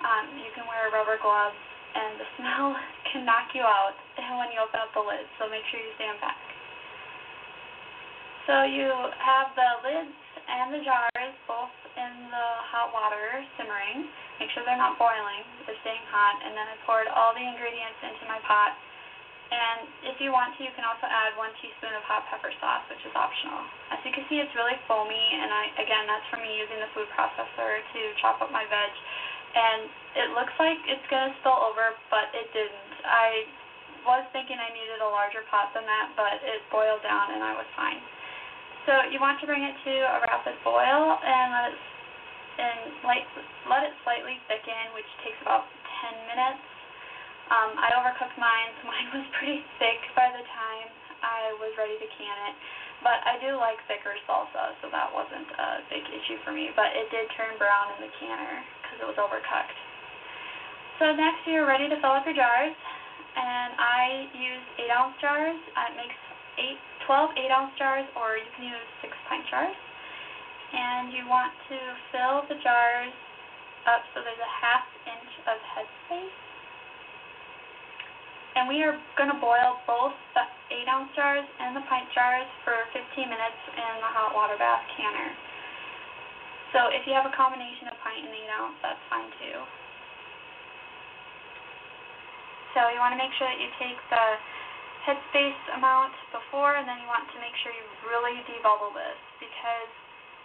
Um, 0.05 0.37
you 0.37 0.53
can 0.53 0.69
wear 0.69 0.93
rubber 0.93 1.17
gloves, 1.23 1.57
and 1.97 2.21
the 2.21 2.29
smell 2.37 2.77
can 3.13 3.25
knock 3.25 3.55
you 3.57 3.65
out 3.65 3.97
when 4.39 4.53
you 4.53 4.61
open 4.61 4.81
up 4.83 4.93
the 4.93 5.03
lid, 5.03 5.25
so 5.41 5.49
make 5.49 5.65
sure 5.73 5.81
you 5.81 5.93
stand 5.97 6.21
back. 6.21 6.37
So 8.45 8.69
you 8.69 8.93
have 9.25 9.57
the 9.57 9.71
lids 9.89 10.13
and 10.45 10.69
the 10.77 10.85
jars 10.85 11.35
both 11.49 11.73
in 11.97 12.29
the 12.29 12.49
hot 12.69 12.93
water 12.93 13.41
simmering. 13.57 14.05
Make 14.37 14.53
sure 14.53 14.67
they're 14.69 14.77
not 14.77 15.01
boiling, 15.01 15.49
they're 15.65 15.81
staying 15.81 16.05
hot. 16.13 16.45
And 16.45 16.53
then 16.53 16.69
I 16.69 16.77
poured 16.85 17.09
all 17.09 17.33
the 17.33 17.41
ingredients 17.41 17.97
into 18.05 18.29
my 18.29 18.37
pot. 18.45 18.77
And 19.53 20.09
if 20.09 20.17
you 20.19 20.33
want 20.33 20.57
to, 20.57 20.65
you 20.65 20.73
can 20.73 20.83
also 20.89 21.05
add 21.05 21.37
one 21.37 21.53
teaspoon 21.61 21.93
of 21.95 22.03
hot 22.09 22.25
pepper 22.33 22.51
sauce, 22.59 22.85
which 22.89 23.03
is 23.05 23.13
optional. 23.13 23.61
As 23.93 24.01
you 24.03 24.11
can 24.11 24.25
see, 24.27 24.41
it's 24.41 24.53
really 24.57 24.75
foamy, 24.89 25.27
and 25.39 25.53
I 25.53 25.71
again, 25.79 26.09
that's 26.09 26.27
from 26.33 26.43
me 26.43 26.53
using 26.59 26.81
the 26.81 26.91
food 26.97 27.07
processor 27.13 27.85
to 27.85 28.01
chop 28.19 28.41
up 28.41 28.51
my 28.51 28.65
veg. 28.67 28.93
And 29.55 29.87
it 30.19 30.29
looks 30.35 30.55
like 30.59 30.81
it's 30.91 31.05
going 31.07 31.31
to 31.31 31.35
spill 31.39 31.55
over, 31.55 31.95
but 32.11 32.33
it 32.35 32.51
didn't. 32.51 32.99
I 33.07 33.47
was 34.03 34.27
thinking 34.35 34.59
I 34.59 34.73
needed 34.75 34.99
a 35.01 35.09
larger 35.09 35.47
pot 35.49 35.71
than 35.73 35.87
that, 35.87 36.13
but 36.19 36.43
it 36.43 36.61
boiled 36.75 37.01
down 37.07 37.33
and 37.33 37.41
I 37.41 37.55
was 37.55 37.69
fine. 37.79 38.03
So 38.85 38.93
you 39.09 39.17
want 39.23 39.41
to 39.41 39.47
bring 39.49 39.65
it 39.65 39.77
to 39.87 39.95
a 40.05 40.19
rapid 40.29 40.59
boil 40.61 41.17
and 41.23 41.47
let 41.55 41.73
it 41.73 41.79
and 42.55 42.95
light, 43.03 43.27
let 43.67 43.83
it 43.83 43.95
slightly 44.07 44.39
thicken, 44.47 44.95
which 44.95 45.09
takes 45.27 45.39
about 45.43 45.67
10 46.07 46.31
minutes. 46.31 46.63
Um, 47.53 47.77
I 47.77 47.93
overcooked 48.01 48.37
mine, 48.41 48.71
so 48.81 48.89
mine 48.93 49.09
was 49.13 49.27
pretty 49.37 49.61
thick 49.77 50.01
by 50.17 50.33
the 50.33 50.45
time 50.49 50.89
I 51.21 51.57
was 51.61 51.73
ready 51.77 51.97
to 52.01 52.09
can 52.17 52.37
it. 52.53 52.57
But 53.05 53.21
I 53.29 53.37
do 53.37 53.61
like 53.61 53.77
thicker 53.85 54.17
salsa, 54.25 54.73
so 54.81 54.89
that 54.89 55.13
wasn't 55.13 55.49
a 55.61 55.85
big 55.93 56.05
issue 56.09 56.41
for 56.41 56.57
me. 56.57 56.73
But 56.73 56.97
it 56.97 57.13
did 57.13 57.29
turn 57.37 57.53
brown 57.61 57.93
in 57.97 58.09
the 58.09 58.13
canner 58.17 58.65
because 58.81 59.05
it 59.05 59.09
was 59.09 59.21
overcooked. 59.21 59.77
So 61.03 61.13
next 61.13 61.45
you're 61.45 61.69
ready 61.69 61.91
to 61.91 61.97
fill 62.01 62.17
up 62.17 62.25
your 62.25 62.39
jars, 62.39 62.73
and 62.73 63.71
I 63.77 64.31
use 64.33 64.65
8 64.79 64.95
ounce 64.95 65.17
jars. 65.21 65.59
Uh, 65.75 65.91
it 65.91 65.97
makes 66.01 66.19
eight, 66.57 66.81
12 67.05 67.35
8 67.35 67.51
ounce 67.51 67.73
jars, 67.77 68.07
or 68.17 68.41
you 68.41 68.49
can 68.57 68.73
use 68.73 68.89
6 69.03 69.13
pint 69.29 69.45
jars. 69.51 69.77
And 70.73 71.13
you 71.13 71.29
want 71.29 71.53
to 71.69 71.79
fill 72.09 72.47
the 72.49 72.57
jars 72.63 73.13
up 73.85 74.01
so 74.15 74.25
there's 74.25 74.41
a 74.41 74.55
half 74.65 74.87
inch 75.05 75.33
of 75.51 75.59
headspace. 75.77 76.41
And 78.55 78.71
we 78.71 78.87
are 78.87 78.95
going 79.19 79.31
to 79.35 79.39
boil 79.43 79.83
both 79.83 80.15
the 80.39 80.47
8 80.71 80.87
ounce 80.87 81.11
jars 81.19 81.47
and 81.59 81.75
the 81.75 81.83
pint 81.91 82.07
jars 82.15 82.47
for 82.63 82.75
15 82.95 83.27
minutes 83.27 83.61
in 83.75 83.93
the 83.99 84.11
hot 84.15 84.31
water 84.31 84.55
bath 84.55 84.87
canner. 84.95 85.35
So 86.71 86.91
if 86.91 87.03
you 87.07 87.15
have 87.15 87.27
a 87.27 87.35
combination 87.35 87.91
of 87.91 87.99
pint 88.03 88.23
and 88.27 88.35
8 88.35 88.59
ounce, 88.63 88.79
that's 88.79 89.05
fine 89.11 89.31
too. 89.43 89.59
So 92.75 92.91
you 92.91 92.99
want 92.99 93.15
to 93.15 93.21
make 93.21 93.31
sure 93.39 93.47
that 93.47 93.59
you 93.59 93.71
take 93.79 93.99
the 94.11 94.27
headspace 95.07 95.63
amount 95.79 96.15
before, 96.35 96.75
and 96.75 96.89
then 96.89 96.99
you 96.99 97.07
want 97.07 97.29
to 97.31 97.39
make 97.39 97.55
sure 97.63 97.71
you 97.71 97.87
really 98.09 98.43
debubble 98.51 98.91
this 98.97 99.21
because 99.39 99.91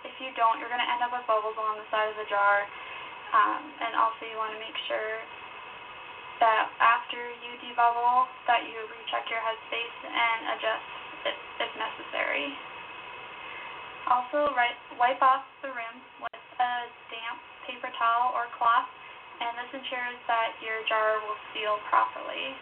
if 0.05 0.13
you 0.21 0.29
don't, 0.37 0.61
you're 0.61 0.69
going 0.69 0.83
to 0.83 0.91
end 0.93 1.01
up 1.01 1.09
with 1.09 1.25
bubbles 1.25 1.57
along 1.57 1.81
the 1.81 1.87
side 1.89 2.11
of 2.11 2.17
the 2.21 2.29
jar. 2.29 2.69
Um, 3.33 3.61
and 3.81 3.93
also 3.93 4.25
you 4.25 4.37
want 4.37 4.53
to 4.57 4.61
make 4.61 4.77
sure 4.89 5.21
that 6.39 6.71
after 6.79 7.19
you 7.43 7.51
debubble 7.59 8.27
that 8.47 8.63
you 8.63 8.75
recheck 8.87 9.27
your 9.27 9.43
headspace 9.43 9.97
and 10.07 10.39
adjust 10.55 10.87
it 11.27 11.37
if 11.59 11.71
necessary. 11.75 12.47
Also, 14.07 14.49
wipe 14.97 15.21
off 15.21 15.45
the 15.61 15.69
rim 15.69 15.95
with 16.23 16.43
a 16.57 16.71
damp 17.11 17.39
paper 17.67 17.91
towel 17.99 18.33
or 18.33 18.49
cloth, 18.57 18.89
and 19.43 19.51
this 19.59 19.69
ensures 19.75 20.17
that 20.25 20.57
your 20.63 20.81
jar 20.89 21.21
will 21.21 21.37
seal 21.53 21.77
properly. 21.91 22.55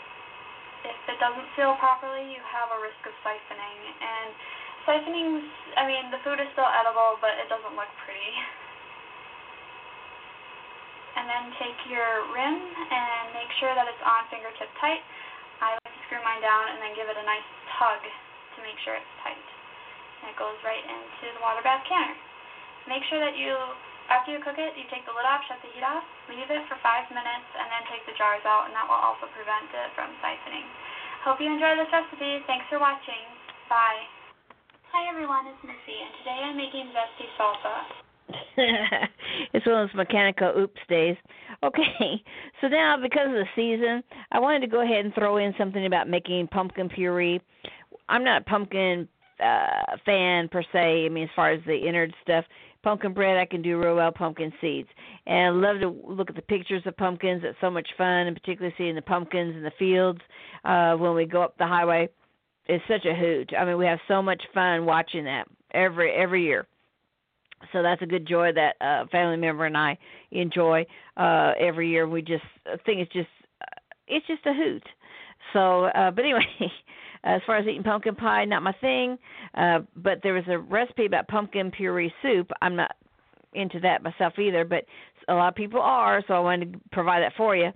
If 0.84 0.98
it 1.08 1.18
doesn't 1.22 1.48
seal 1.56 1.78
properly, 1.80 2.28
you 2.34 2.42
have 2.44 2.70
a 2.74 2.80
risk 2.84 3.00
of 3.08 3.16
siphoning, 3.24 3.80
and 4.02 4.30
siphoning, 4.84 5.30
I 5.80 5.88
mean, 5.88 6.12
the 6.12 6.20
food 6.26 6.42
is 6.44 6.50
still 6.52 6.68
edible, 6.68 7.22
but 7.24 7.40
it 7.40 7.48
doesn't 7.48 7.76
look 7.78 7.92
pretty. 8.04 8.34
and 11.28 11.36
then 11.36 11.52
take 11.60 11.76
your 11.92 12.24
rim 12.32 12.56
and 12.56 13.36
make 13.36 13.52
sure 13.60 13.76
that 13.76 13.84
it's 13.84 14.00
on 14.00 14.24
fingertip 14.32 14.72
tight. 14.80 15.04
I 15.60 15.76
like 15.76 15.92
to 15.92 16.02
screw 16.08 16.24
mine 16.24 16.40
down 16.40 16.72
and 16.72 16.80
then 16.80 16.96
give 16.96 17.12
it 17.12 17.20
a 17.20 17.26
nice 17.28 17.44
tug 17.76 18.00
to 18.00 18.58
make 18.64 18.80
sure 18.88 18.96
it's 18.96 19.16
tight. 19.28 19.36
And 20.24 20.32
it 20.32 20.40
goes 20.40 20.56
right 20.64 20.80
into 20.80 21.26
the 21.36 21.44
water 21.44 21.60
bath 21.68 21.84
canner. 21.84 22.16
Make 22.88 23.04
sure 23.12 23.20
that 23.20 23.36
you, 23.36 23.60
after 24.08 24.32
you 24.32 24.40
cook 24.40 24.56
it, 24.56 24.80
you 24.80 24.88
take 24.88 25.04
the 25.04 25.12
lid 25.12 25.28
off, 25.28 25.44
shut 25.52 25.60
the 25.60 25.68
heat 25.76 25.84
off, 25.84 26.08
leave 26.32 26.48
it 26.48 26.64
for 26.72 26.80
five 26.80 27.04
minutes, 27.12 27.50
and 27.60 27.68
then 27.76 27.84
take 27.92 28.08
the 28.08 28.16
jars 28.16 28.48
out, 28.48 28.72
and 28.72 28.74
that 28.80 28.88
will 28.88 28.96
also 28.96 29.28
prevent 29.36 29.68
it 29.68 29.92
from 30.00 30.16
siphoning. 30.24 30.64
Hope 31.28 31.44
you 31.44 31.52
enjoy 31.52 31.76
this 31.76 31.92
recipe. 31.92 32.40
Thanks 32.48 32.72
for 32.72 32.80
watching. 32.80 33.28
Bye. 33.68 34.08
Hi 34.96 35.12
everyone, 35.12 35.44
it's 35.52 35.60
Missy, 35.60 36.00
and 36.00 36.14
today 36.24 36.40
I'm 36.48 36.56
making 36.56 36.88
zesty 36.96 37.28
salsa. 37.36 38.07
it's 38.58 39.66
one 39.66 39.84
of 39.84 39.90
those 39.90 39.96
mechanical 39.96 40.54
oops 40.58 40.80
days. 40.90 41.16
Okay, 41.64 42.24
so 42.62 42.68
now 42.68 42.98
because 43.02 43.28
of 43.28 43.34
the 43.34 43.46
season, 43.56 44.04
I 44.32 44.40
wanted 44.40 44.62
to 44.62 44.68
go 44.68 44.82
ahead 44.82 45.06
and 45.06 45.14
throw 45.14 45.38
in 45.38 45.54
something 45.58 45.86
about 45.86 46.10
making 46.10 46.48
pumpkin 46.48 46.90
puree. 46.90 47.42
I'm 48.10 48.24
not 48.24 48.42
a 48.42 48.46
pumpkin 48.46 49.08
uh 49.44 49.98
fan 50.06 50.50
per 50.50 50.64
se. 50.74 51.06
I 51.06 51.10
mean, 51.10 51.26
as 51.26 51.30
far 51.36 51.52
as 51.52 51.62
the 51.66 51.72
innard 51.72 52.12
stuff, 52.22 52.46
pumpkin 52.84 53.14
bread 53.14 53.38
I 53.38 53.46
can 53.46 53.62
do 53.62 53.80
real 53.80 53.96
well. 53.96 54.12
Pumpkin 54.12 54.52
seeds, 54.60 54.90
and 55.26 55.38
I 55.38 55.50
love 55.50 55.80
to 55.82 55.90
look 55.90 56.30
at 56.30 56.36
the 56.36 56.42
pictures 56.42 56.84
of 56.86 56.98
pumpkins. 56.98 57.44
It's 57.46 57.58
so 57.62 57.70
much 57.70 57.88
fun, 57.98 58.28
and 58.28 58.36
particularly 58.36 58.76
seeing 58.78 58.96
the 58.96 59.02
pumpkins 59.02 59.56
in 59.56 59.64
the 59.64 59.72
fields 59.80 60.20
uh 60.66 60.96
when 60.96 61.16
we 61.16 61.26
go 61.26 61.44
up 61.44 61.58
the 61.58 61.68
highway. 61.68 62.10
It's 62.66 62.84
such 62.90 63.06
a 63.06 63.16
hoot. 63.16 63.52
I 63.58 63.64
mean, 63.64 63.78
we 63.78 63.86
have 63.86 64.00
so 64.08 64.22
much 64.22 64.42
fun 64.54 64.86
watching 64.86 65.24
that 65.26 65.48
every 65.74 66.12
every 66.12 66.44
year 66.44 66.68
so 67.74 67.82
that's 67.82 68.02
a 68.02 68.06
good 68.06 68.28
joy 68.28 68.52
that 68.54 68.76
uh 68.82 69.08
family 69.12 69.38
member 69.38 69.66
and 69.66 69.78
I 69.78 69.98
enjoy 70.32 70.86
uh 71.18 71.54
every 71.60 71.90
year. 71.90 72.08
We 72.08 72.22
just 72.22 72.44
think 72.86 73.00
it's 73.00 73.14
just 73.14 73.30
uh, 73.62 73.80
it's 74.08 74.28
just 74.28 74.46
a 74.46 74.54
hoot. 74.54 74.84
So 75.54 75.86
uh 75.86 76.12
but 76.12 76.24
anyway 76.24 76.46
as 77.24 77.42
far 77.46 77.58
as 77.58 77.66
eating 77.68 77.84
pumpkin 77.84 78.16
pie 78.16 78.46
not 78.46 78.64
my 78.64 78.74
thing. 78.82 79.18
Uh 79.56 79.80
but 79.96 80.20
there 80.24 80.34
was 80.34 80.44
a 80.48 80.58
recipe 80.58 81.06
about 81.06 81.28
pumpkin 81.28 81.72
puree 81.72 82.14
soup. 82.22 82.52
I'm 82.62 82.76
not 82.76 82.96
into 83.54 83.80
that 83.80 84.04
myself 84.04 84.38
either 84.40 84.66
but 84.66 84.86
a 85.30 85.34
lot 85.34 85.50
of 85.50 85.56
people 85.56 85.82
are 85.82 86.24
so 86.28 86.34
I 86.36 86.40
wanted 86.40 86.74
to 86.74 86.80
provide 86.92 87.22
that 87.22 87.34
for 87.36 87.56
you. 87.56 87.72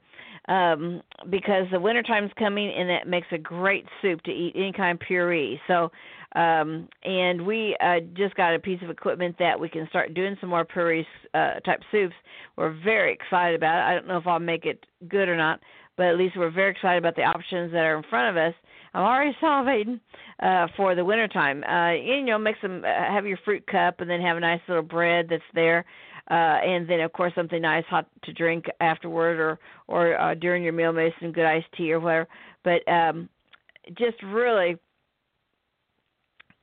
Um 0.47 1.01
because 1.29 1.65
the 1.71 1.79
winter 1.79 2.03
time's 2.03 2.31
coming 2.37 2.71
and 2.75 2.89
that 2.89 3.07
makes 3.07 3.27
a 3.31 3.37
great 3.37 3.85
soup 4.01 4.21
to 4.23 4.31
eat 4.31 4.53
any 4.55 4.71
kind 4.73 4.99
of 4.99 5.07
puree. 5.07 5.59
So 5.67 5.91
um, 6.35 6.87
and 7.03 7.45
we 7.45 7.75
uh, 7.81 7.99
just 8.13 8.35
got 8.35 8.55
a 8.55 8.59
piece 8.59 8.81
of 8.81 8.89
equipment 8.89 9.35
that 9.39 9.59
we 9.59 9.67
can 9.67 9.87
start 9.89 10.13
doing 10.13 10.37
some 10.39 10.49
more 10.49 10.63
puree 10.63 11.05
uh, 11.33 11.55
type 11.65 11.81
soups. 11.91 12.15
We're 12.55 12.77
very 12.83 13.13
excited 13.13 13.55
about 13.55 13.79
it. 13.79 13.89
I 13.89 13.93
don't 13.95 14.07
know 14.07 14.17
if 14.17 14.27
I'll 14.27 14.39
make 14.39 14.65
it 14.65 14.85
good 15.09 15.27
or 15.27 15.35
not, 15.35 15.59
but 15.97 16.07
at 16.07 16.17
least 16.17 16.37
we're 16.37 16.51
very 16.51 16.71
excited 16.71 16.99
about 16.99 17.15
the 17.15 17.23
options 17.23 17.71
that 17.73 17.79
are 17.79 17.97
in 17.97 18.03
front 18.09 18.37
of 18.37 18.41
us. 18.41 18.53
I'm 18.93 19.03
already 19.03 19.35
salivating 19.43 19.99
uh, 20.41 20.67
for 20.77 20.95
the 20.95 21.03
wintertime. 21.03 21.63
Uh, 21.63 21.93
you 21.93 22.23
know, 22.23 22.37
make 22.37 22.55
some, 22.61 22.83
uh, 22.85 23.13
have 23.13 23.25
your 23.25 23.39
fruit 23.43 23.65
cup, 23.67 23.99
and 23.99 24.09
then 24.09 24.21
have 24.21 24.37
a 24.37 24.41
nice 24.41 24.61
little 24.67 24.83
bread 24.83 25.27
that's 25.29 25.43
there. 25.53 25.85
Uh, 26.29 26.59
and 26.63 26.87
then 26.87 27.01
of 27.01 27.11
course 27.11 27.33
something 27.35 27.61
nice 27.61 27.83
hot 27.89 28.07
to 28.23 28.31
drink 28.31 28.65
afterward 28.79 29.37
or 29.39 29.59
or 29.87 30.17
uh, 30.21 30.35
during 30.35 30.63
your 30.63 30.71
meal 30.71 30.93
maybe 30.93 31.13
some 31.19 31.31
good 31.31 31.45
iced 31.45 31.65
tea 31.75 31.91
or 31.91 31.99
whatever 31.99 32.27
but 32.63 32.87
um 32.89 33.27
just 33.97 34.21
really 34.23 34.77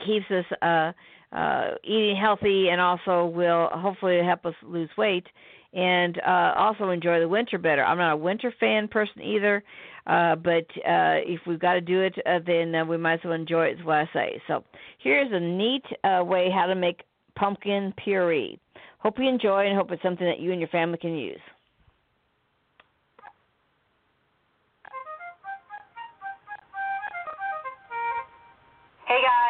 keeps 0.05 0.27
us 0.31 0.45
uh, 0.63 0.93
uh, 1.37 1.75
eating 1.85 2.17
healthy 2.17 2.69
and 2.71 2.81
also 2.81 3.27
will 3.27 3.69
hopefully 3.73 4.21
help 4.25 4.47
us 4.47 4.55
lose 4.63 4.91
weight 4.97 5.27
and 5.73 6.19
uh, 6.27 6.55
also 6.57 6.91
enjoy 6.91 7.21
the 7.21 7.29
winter 7.29 7.59
better. 7.59 7.85
I'm 7.85 7.99
not 7.99 8.13
a 8.13 8.17
winter 8.17 8.53
fan 8.59 8.89
person 8.89 9.23
either, 9.23 9.63
uh, 10.07 10.37
but 10.37 10.65
uh, 10.79 11.21
if 11.27 11.41
we've 11.47 11.61
got 11.61 11.75
to 11.75 11.81
do 11.81 12.01
it, 12.01 12.15
uh, 12.27 12.39
then 12.47 12.75
uh, 12.75 12.85
we 12.85 12.97
might 12.97 13.15
as 13.15 13.21
well 13.25 13.35
enjoy 13.35 13.67
it, 13.67 13.79
is 13.79 13.85
what 13.85 13.97
I 13.97 14.11
say. 14.15 14.43
So 14.47 14.65
here's 15.03 15.31
a 15.31 15.41
neat 15.41 15.85
uh, 16.05 16.25
way 16.25 16.51
how 16.51 16.67
to 16.67 16.75
make 16.75 17.03
pumpkin 17.37 17.93
puree. 18.03 18.59
Hope 18.99 19.19
you 19.19 19.29
enjoy 19.29 19.67
and 19.67 19.77
hope 19.77 19.93
it's 19.93 20.03
something 20.03 20.27
that 20.27 20.41
you 20.41 20.53
and 20.53 20.61
your 20.61 20.71
family 20.71 20.99
can 20.99 21.17
use. 21.17 21.41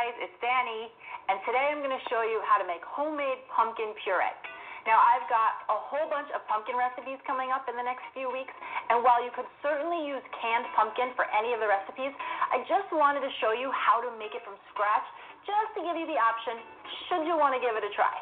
Guys, 0.08 0.24
it's 0.24 0.40
Dani, 0.40 0.88
and 1.28 1.36
today 1.44 1.68
I'm 1.68 1.84
going 1.84 1.92
to 1.92 2.04
show 2.08 2.24
you 2.24 2.40
how 2.48 2.56
to 2.56 2.64
make 2.64 2.80
homemade 2.80 3.44
pumpkin 3.52 3.92
puree. 4.00 4.32
Now, 4.88 5.04
I've 5.04 5.28
got 5.28 5.68
a 5.68 5.76
whole 5.76 6.08
bunch 6.08 6.32
of 6.32 6.40
pumpkin 6.48 6.80
recipes 6.80 7.20
coming 7.28 7.52
up 7.52 7.68
in 7.68 7.76
the 7.76 7.84
next 7.84 8.08
few 8.16 8.32
weeks, 8.32 8.56
and 8.88 9.04
while 9.04 9.20
you 9.20 9.28
could 9.36 9.44
certainly 9.60 10.08
use 10.08 10.24
canned 10.32 10.64
pumpkin 10.72 11.12
for 11.12 11.28
any 11.36 11.52
of 11.52 11.60
the 11.60 11.68
recipes, 11.68 12.16
I 12.48 12.64
just 12.64 12.88
wanted 12.88 13.20
to 13.20 13.28
show 13.36 13.52
you 13.52 13.68
how 13.68 14.00
to 14.00 14.08
make 14.16 14.32
it 14.32 14.40
from 14.48 14.56
scratch, 14.72 15.04
just 15.44 15.76
to 15.76 15.84
give 15.84 16.00
you 16.00 16.08
the 16.08 16.16
option 16.16 16.56
should 17.12 17.28
you 17.28 17.36
want 17.36 17.52
to 17.52 17.60
give 17.60 17.76
it 17.76 17.84
a 17.84 17.92
try. 17.92 18.16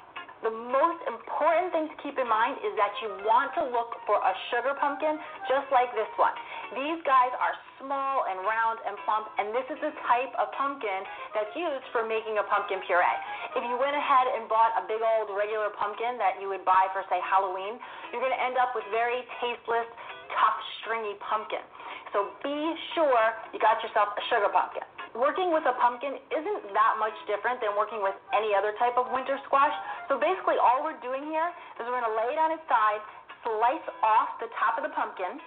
The 0.44 0.52
most 0.52 1.00
important 1.08 1.72
thing 1.72 1.88
to 1.88 1.96
keep 2.04 2.20
in 2.20 2.28
mind 2.28 2.60
is 2.60 2.76
that 2.76 2.92
you 3.00 3.08
want 3.24 3.56
to 3.56 3.64
look 3.72 3.96
for 4.04 4.20
a 4.20 4.32
sugar 4.52 4.76
pumpkin 4.76 5.16
just 5.48 5.64
like 5.72 5.88
this 5.96 6.10
one. 6.20 6.36
These 6.76 7.00
guys 7.08 7.32
are 7.40 7.56
small 7.80 8.28
and 8.28 8.44
round 8.44 8.78
and 8.84 9.00
plump, 9.08 9.32
and 9.40 9.56
this 9.56 9.64
is 9.72 9.80
the 9.80 9.96
type 10.04 10.32
of 10.36 10.52
pumpkin 10.52 11.00
that's 11.32 11.52
used 11.56 11.88
for 11.88 12.04
making 12.04 12.36
a 12.36 12.44
pumpkin 12.52 12.84
puree. 12.84 13.18
If 13.56 13.64
you 13.64 13.80
went 13.80 13.96
ahead 13.96 14.26
and 14.36 14.44
bought 14.44 14.76
a 14.76 14.84
big 14.84 15.00
old 15.00 15.32
regular 15.32 15.72
pumpkin 15.72 16.20
that 16.20 16.36
you 16.36 16.52
would 16.52 16.68
buy 16.68 16.84
for, 16.92 17.00
say, 17.08 17.16
Halloween, 17.24 17.80
you're 18.12 18.20
going 18.20 18.34
to 18.34 18.42
end 18.42 18.60
up 18.60 18.76
with 18.76 18.84
very 18.92 19.24
tasteless, 19.40 19.88
tough, 20.36 20.58
stringy 20.84 21.16
pumpkin. 21.24 21.64
So 22.12 22.36
be 22.44 22.56
sure 22.92 23.24
you 23.56 23.58
got 23.58 23.80
yourself 23.80 24.12
a 24.12 24.22
sugar 24.28 24.52
pumpkin 24.52 24.84
working 25.16 25.50
with 25.52 25.64
a 25.64 25.74
pumpkin 25.80 26.20
isn't 26.28 26.60
that 26.76 26.94
much 27.00 27.16
different 27.24 27.60
than 27.64 27.72
working 27.74 28.04
with 28.04 28.14
any 28.36 28.52
other 28.52 28.76
type 28.76 29.00
of 29.00 29.08
winter 29.10 29.40
squash. 29.48 29.72
So 30.08 30.20
basically, 30.20 30.60
all 30.60 30.84
we're 30.84 31.00
doing 31.00 31.24
here 31.26 31.48
is 31.80 31.88
we're 31.88 31.96
going 31.96 32.08
to 32.08 32.16
lay 32.16 32.36
it 32.36 32.40
on 32.40 32.52
its 32.52 32.64
side, 32.68 33.00
slice 33.42 33.86
off 34.04 34.36
the 34.38 34.48
top 34.60 34.76
of 34.76 34.84
the 34.84 34.92
pumpkin, 34.92 35.40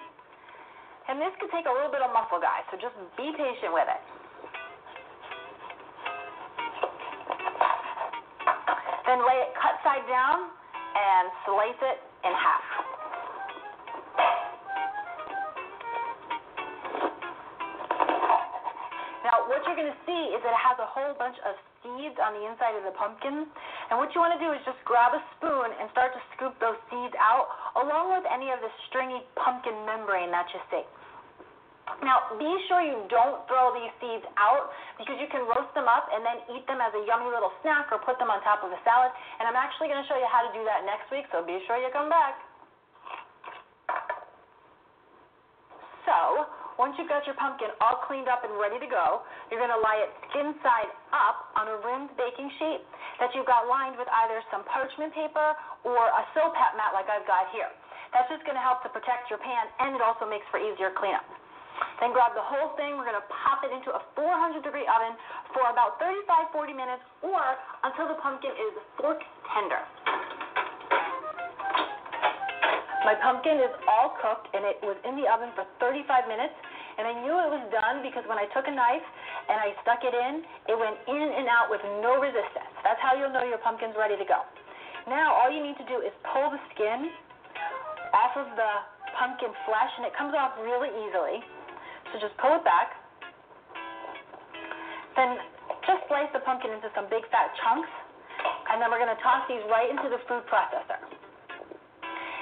and 1.10 1.18
this 1.18 1.34
could 1.42 1.50
take 1.50 1.66
a 1.66 1.74
little 1.74 1.90
bit 1.90 2.06
of 2.06 2.14
muscle, 2.14 2.38
guys. 2.38 2.66
So 2.70 2.78
just 2.78 2.94
be 3.18 3.34
patient 3.34 3.74
with 3.74 3.90
it. 3.90 4.02
Then 9.10 9.26
lay 9.26 9.42
it 9.42 9.58
cut 9.58 9.82
side 9.82 10.06
down 10.06 10.54
and 10.94 11.34
slice 11.46 11.82
it 11.82 11.98
in 12.26 12.34
half. 12.34 12.79
You're 19.70 19.86
going 19.86 19.94
to 19.94 20.02
see 20.10 20.34
is 20.34 20.42
that 20.42 20.50
it 20.50 20.64
has 20.66 20.82
a 20.82 20.90
whole 20.90 21.14
bunch 21.22 21.38
of 21.46 21.54
seeds 21.86 22.18
on 22.18 22.34
the 22.34 22.44
inside 22.50 22.74
of 22.74 22.82
the 22.82 22.96
pumpkin. 22.98 23.46
And 23.94 24.02
what 24.02 24.10
you 24.18 24.20
want 24.20 24.34
to 24.34 24.42
do 24.42 24.50
is 24.50 24.58
just 24.66 24.82
grab 24.82 25.14
a 25.14 25.22
spoon 25.38 25.70
and 25.78 25.86
start 25.94 26.18
to 26.18 26.22
scoop 26.34 26.58
those 26.58 26.78
seeds 26.90 27.14
out, 27.22 27.46
along 27.78 28.18
with 28.18 28.26
any 28.26 28.50
of 28.50 28.58
the 28.66 28.72
stringy 28.90 29.22
pumpkin 29.38 29.78
membrane 29.86 30.34
that 30.34 30.50
you 30.50 30.60
see. 30.74 30.86
Now, 32.02 32.34
be 32.38 32.50
sure 32.70 32.82
you 32.82 32.98
don't 33.10 33.46
throw 33.50 33.74
these 33.74 33.94
seeds 33.98 34.26
out 34.38 34.70
because 35.02 35.18
you 35.18 35.26
can 35.30 35.46
roast 35.46 35.74
them 35.74 35.90
up 35.90 36.06
and 36.14 36.22
then 36.22 36.38
eat 36.54 36.66
them 36.70 36.78
as 36.82 36.94
a 36.94 37.02
yummy 37.06 37.30
little 37.30 37.54
snack 37.66 37.90
or 37.94 37.98
put 38.02 38.22
them 38.22 38.30
on 38.30 38.42
top 38.46 38.62
of 38.66 38.70
a 38.70 38.80
salad. 38.86 39.10
And 39.42 39.50
I'm 39.50 39.58
actually 39.58 39.90
going 39.90 40.02
to 40.02 40.08
show 40.10 40.18
you 40.18 40.30
how 40.30 40.46
to 40.46 40.52
do 40.54 40.66
that 40.66 40.86
next 40.86 41.10
week, 41.14 41.26
so 41.30 41.46
be 41.46 41.62
sure 41.66 41.78
you 41.78 41.90
come 41.94 42.10
back. 42.10 42.42
So, 46.06 46.50
once 46.80 46.96
you've 46.96 47.12
got 47.12 47.28
your 47.28 47.36
pumpkin 47.36 47.68
all 47.84 48.00
cleaned 48.08 48.32
up 48.32 48.48
and 48.48 48.56
ready 48.56 48.80
to 48.80 48.88
go, 48.88 49.28
you're 49.52 49.60
going 49.60 49.70
to 49.70 49.84
lie 49.84 50.00
it 50.00 50.10
skin 50.32 50.56
side 50.64 50.88
up 51.12 51.52
on 51.60 51.68
a 51.68 51.76
rimmed 51.84 52.08
baking 52.16 52.48
sheet 52.56 52.80
that 53.20 53.28
you've 53.36 53.46
got 53.46 53.68
lined 53.68 54.00
with 54.00 54.08
either 54.24 54.40
some 54.48 54.64
parchment 54.64 55.12
paper 55.12 55.60
or 55.84 56.08
a 56.08 56.24
Silpat 56.32 56.80
mat 56.80 56.96
like 56.96 57.12
I've 57.12 57.28
got 57.28 57.52
here. 57.52 57.68
That's 58.16 58.32
just 58.32 58.48
going 58.48 58.56
to 58.56 58.64
help 58.64 58.80
to 58.88 58.90
protect 58.96 59.28
your 59.28 59.44
pan 59.44 59.68
and 59.84 59.92
it 59.92 60.00
also 60.00 60.24
makes 60.24 60.48
for 60.48 60.58
easier 60.58 60.96
cleanup. 60.96 61.28
Then 62.00 62.16
grab 62.16 62.32
the 62.32 62.44
whole 62.48 62.72
thing. 62.80 62.96
We're 62.96 63.08
going 63.08 63.20
to 63.20 63.28
pop 63.28 63.68
it 63.68 63.76
into 63.76 63.92
a 63.92 64.00
400 64.16 64.64
degree 64.64 64.88
oven 64.88 65.20
for 65.52 65.68
about 65.68 66.00
35 66.00 66.56
40 66.56 66.72
minutes 66.72 67.04
or 67.28 67.44
until 67.84 68.08
the 68.08 68.16
pumpkin 68.24 68.56
is 68.56 68.74
fork 68.96 69.20
tender. 69.52 69.84
My 73.10 73.16
pumpkin 73.16 73.58
is 73.64 73.72
all 73.88 74.14
cooked 74.20 74.52
and 74.54 74.62
it 74.68 74.78
was 74.84 74.94
in 75.08 75.16
the 75.16 75.26
oven 75.26 75.50
for 75.56 75.64
35 75.80 76.28
minutes. 76.28 76.54
And 77.00 77.08
I 77.08 77.16
knew 77.24 77.32
it 77.32 77.48
was 77.48 77.64
done 77.72 78.04
because 78.04 78.28
when 78.28 78.36
I 78.36 78.44
took 78.52 78.68
a 78.68 78.76
knife 78.76 79.08
and 79.48 79.56
I 79.56 79.72
stuck 79.88 80.04
it 80.04 80.12
in, 80.12 80.44
it 80.68 80.76
went 80.76 81.00
in 81.08 81.28
and 81.32 81.48
out 81.48 81.72
with 81.72 81.80
no 82.04 82.20
resistance. 82.20 82.76
That's 82.84 83.00
how 83.00 83.16
you'll 83.16 83.32
know 83.32 83.48
your 83.48 83.64
pumpkin's 83.64 83.96
ready 83.96 84.20
to 84.20 84.28
go. 84.28 84.44
Now, 85.08 85.32
all 85.32 85.48
you 85.48 85.64
need 85.64 85.80
to 85.80 85.88
do 85.88 86.04
is 86.04 86.12
pull 86.28 86.52
the 86.52 86.60
skin 86.76 87.08
off 88.12 88.36
of 88.36 88.52
the 88.60 88.72
pumpkin 89.16 89.56
flesh, 89.64 89.92
and 89.96 90.04
it 90.04 90.14
comes 90.14 90.36
off 90.36 90.60
really 90.60 90.92
easily. 91.08 91.40
So 92.12 92.20
just 92.20 92.36
pull 92.36 92.52
it 92.60 92.68
back. 92.68 93.00
Then 95.16 95.40
just 95.88 96.04
slice 96.12 96.28
the 96.36 96.44
pumpkin 96.44 96.76
into 96.76 96.92
some 97.00 97.08
big 97.08 97.24
fat 97.32 97.56
chunks, 97.64 97.90
and 98.70 98.84
then 98.84 98.92
we're 98.92 99.00
going 99.00 99.16
to 99.16 99.24
toss 99.24 99.48
these 99.48 99.64
right 99.72 99.88
into 99.88 100.12
the 100.12 100.20
food 100.28 100.44
processor. 100.52 101.00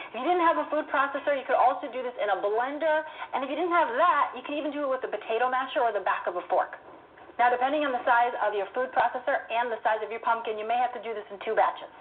If 0.08 0.16
you 0.16 0.24
didn't 0.24 0.46
have 0.48 0.56
a 0.56 0.68
food 0.72 0.88
processor, 0.88 1.36
you 1.36 1.44
could 1.44 1.60
also 1.60 1.92
do 1.92 2.00
this 2.00 2.16
in 2.16 2.32
a 2.32 2.40
blender. 2.40 3.04
And 3.36 3.44
if 3.44 3.52
you 3.52 3.60
didn't 3.60 3.76
have 3.76 3.92
that, 3.92 4.32
you 4.40 4.42
can 4.48 4.56
even 4.56 4.72
do 4.72 4.88
it 4.88 4.90
with 4.90 5.04
a 5.04 5.12
potato 5.12 5.52
masher 5.52 5.84
or 5.84 5.92
the 5.92 6.04
back 6.04 6.28
of 6.32 6.40
a 6.40 6.44
fork. 6.48 6.80
Now, 7.36 7.52
depending 7.52 7.84
on 7.84 7.92
the 7.92 8.02
size 8.08 8.34
of 8.42 8.56
your 8.56 8.66
food 8.74 8.90
processor 8.96 9.46
and 9.52 9.70
the 9.70 9.78
size 9.84 10.02
of 10.02 10.10
your 10.10 10.24
pumpkin, 10.24 10.58
you 10.58 10.66
may 10.66 10.80
have 10.80 10.96
to 10.96 11.02
do 11.04 11.14
this 11.14 11.28
in 11.30 11.38
two 11.44 11.54
batches. 11.54 11.92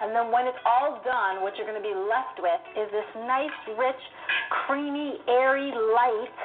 And 0.00 0.16
then 0.16 0.32
when 0.32 0.48
it's 0.48 0.58
all 0.64 1.02
done, 1.04 1.44
what 1.44 1.54
you're 1.60 1.68
going 1.68 1.76
to 1.76 1.84
be 1.84 1.92
left 1.94 2.40
with 2.40 2.62
is 2.72 2.88
this 2.88 3.04
nice, 3.28 3.52
rich, 3.76 4.00
creamy, 4.64 5.20
airy, 5.28 5.70
light 5.92 6.38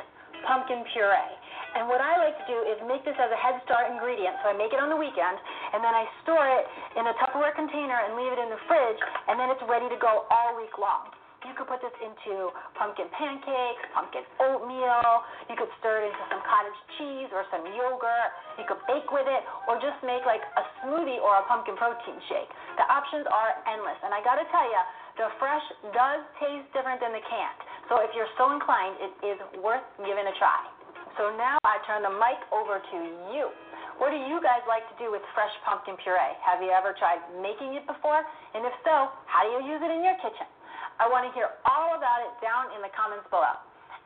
pumpkin 0.43 0.83
puree. 0.91 1.33
And 1.75 1.91
what 1.91 1.99
I 1.99 2.15
like 2.15 2.39
to 2.39 2.47
do 2.47 2.57
is 2.63 2.79
make 2.87 3.03
this 3.03 3.19
as 3.19 3.27
a 3.27 3.39
head 3.39 3.59
start 3.67 3.91
ingredient. 3.91 4.39
So 4.41 4.49
I 4.49 4.55
make 4.55 4.71
it 4.71 4.79
on 4.79 4.87
the 4.87 4.95
weekend, 4.95 5.35
and 5.75 5.83
then 5.83 5.91
I 5.91 6.07
store 6.23 6.47
it 6.47 6.63
in 6.95 7.03
a 7.03 7.13
Tupperware 7.19 7.51
container 7.51 7.99
and 7.99 8.15
leave 8.15 8.31
it 8.31 8.39
in 8.39 8.47
the 8.47 8.61
fridge, 8.71 8.99
and 9.27 9.35
then 9.35 9.51
it's 9.51 9.63
ready 9.67 9.91
to 9.91 9.99
go 9.99 10.23
all 10.31 10.55
week 10.55 10.79
long. 10.79 11.11
You 11.45 11.53
could 11.53 11.69
put 11.69 11.77
this 11.77 11.93
into 12.01 12.49
pumpkin 12.73 13.05
pancakes, 13.13 13.83
pumpkin 13.93 14.25
oatmeal. 14.41 15.21
You 15.45 15.53
could 15.53 15.69
stir 15.77 16.01
it 16.01 16.09
into 16.09 16.23
some 16.33 16.41
cottage 16.41 16.79
cheese 16.97 17.29
or 17.29 17.45
some 17.53 17.61
yogurt. 17.69 18.33
You 18.57 18.65
could 18.65 18.81
bake 18.89 19.05
with 19.13 19.29
it 19.29 19.45
or 19.69 19.77
just 19.77 20.01
make 20.01 20.25
like 20.25 20.41
a 20.41 20.63
smoothie 20.81 21.21
or 21.21 21.37
a 21.37 21.45
pumpkin 21.45 21.77
protein 21.77 22.17
shake. 22.33 22.49
The 22.81 22.89
options 22.89 23.29
are 23.29 23.61
endless. 23.69 23.99
And 24.01 24.09
I 24.09 24.25
got 24.25 24.41
to 24.41 24.45
tell 24.49 24.65
you, 24.65 24.81
the 25.21 25.29
fresh 25.37 25.65
does 25.93 26.25
taste 26.41 26.65
different 26.73 26.97
than 26.97 27.13
the 27.13 27.21
canned. 27.29 27.61
So 27.93 28.01
if 28.01 28.09
you're 28.17 28.31
so 28.41 28.49
inclined, 28.49 28.97
it 28.97 29.13
is 29.21 29.37
worth 29.61 29.85
giving 30.01 30.25
a 30.25 30.33
try. 30.41 30.74
So 31.15 31.31
now 31.39 31.55
I 31.63 31.79
turn 31.87 32.03
the 32.03 32.11
mic 32.11 32.43
over 32.51 32.83
to 32.83 32.97
you. 33.31 33.47
What 34.03 34.11
do 34.11 34.19
you 34.19 34.43
guys 34.43 34.59
like 34.67 34.83
to 34.91 34.95
do 34.99 35.07
with 35.07 35.23
fresh 35.31 35.51
pumpkin 35.63 35.95
puree? 36.03 36.35
Have 36.43 36.59
you 36.59 36.67
ever 36.75 36.91
tried 36.91 37.23
making 37.39 37.79
it 37.79 37.87
before? 37.87 38.19
And 38.51 38.67
if 38.67 38.75
so, 38.83 39.15
how 39.23 39.47
do 39.47 39.55
you 39.55 39.63
use 39.63 39.79
it 39.79 39.87
in 39.87 40.03
your 40.03 40.19
kitchen? 40.19 40.43
I 40.99 41.07
want 41.07 41.23
to 41.23 41.31
hear 41.31 41.55
all 41.63 41.95
about 41.95 42.19
it 42.27 42.35
down 42.43 42.75
in 42.75 42.83
the 42.83 42.91
comments 42.91 43.23
below. 43.31 43.55